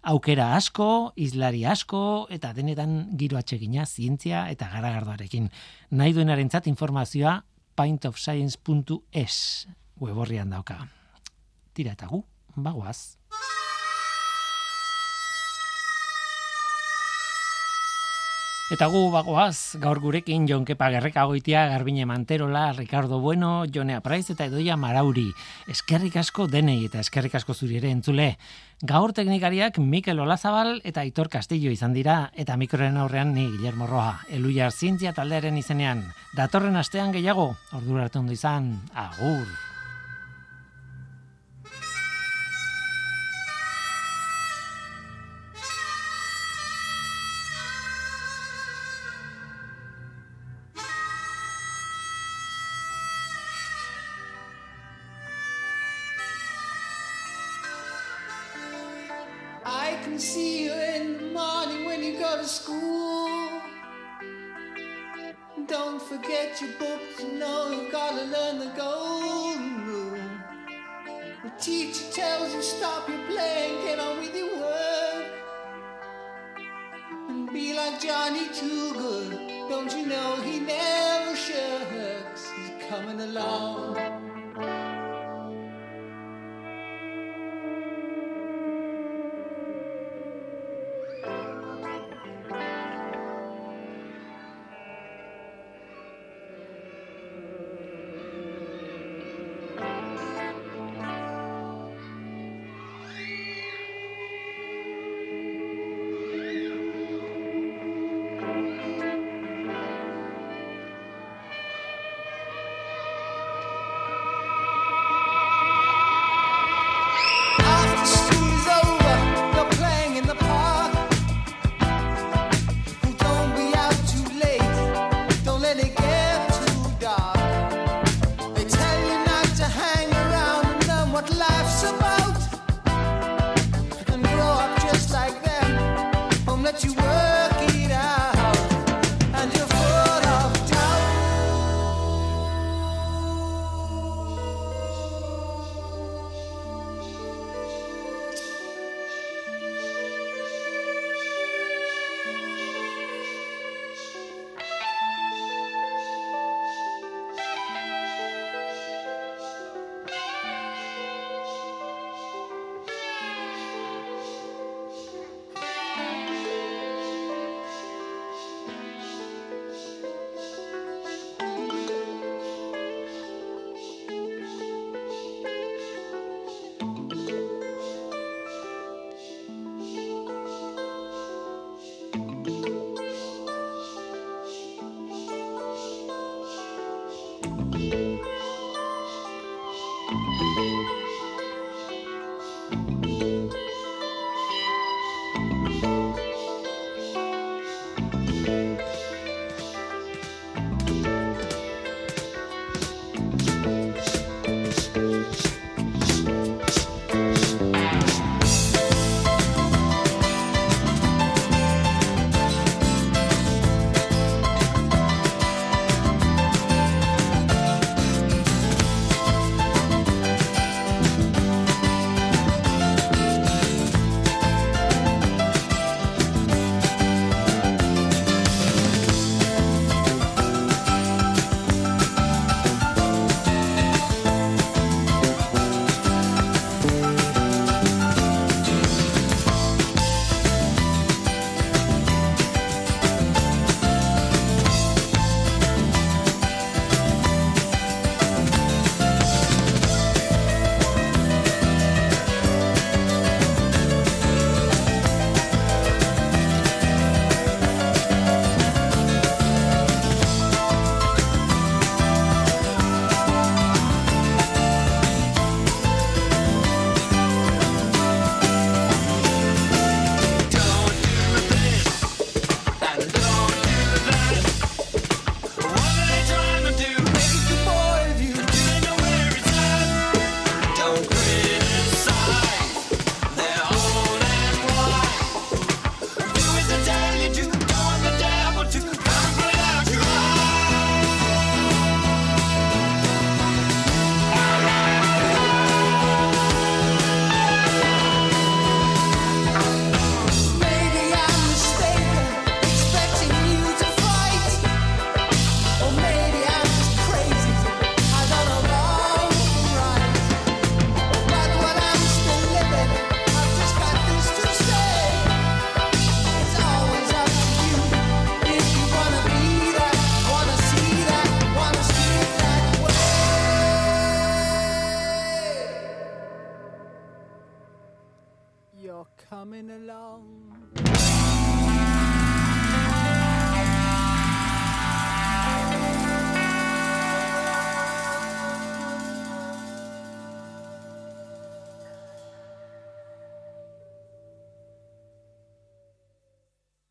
[0.10, 5.50] aukera asko, izlari asko, eta denetan giro atsegina, zientzia eta garagardoarekin.
[5.92, 7.44] Nahi duenaren informazioa
[7.76, 9.68] pintofscience.es
[10.00, 10.88] weborrian dauka.
[11.74, 12.24] Tira eta gu,
[12.56, 13.19] bagoaz.
[18.70, 24.30] Eta gu bagoaz, gaur gurekin Jon Kepa Gerreka goitia, Garbine Manterola, Ricardo Bueno, Jonea Praiz
[24.30, 25.32] eta Edoia Marauri.
[25.74, 28.36] Eskerrik asko denei eta eskerrik asko zuri ere entzule.
[28.86, 34.20] Gaur teknikariak Mikel Olazabal eta Aitor Castillo izan dira eta mikroren aurrean ni Guillermo Roja.
[34.30, 36.06] Eluia Zientzia taldearen izenean.
[36.38, 39.69] Datorren astean gehiago, ordura ondo izan, agur.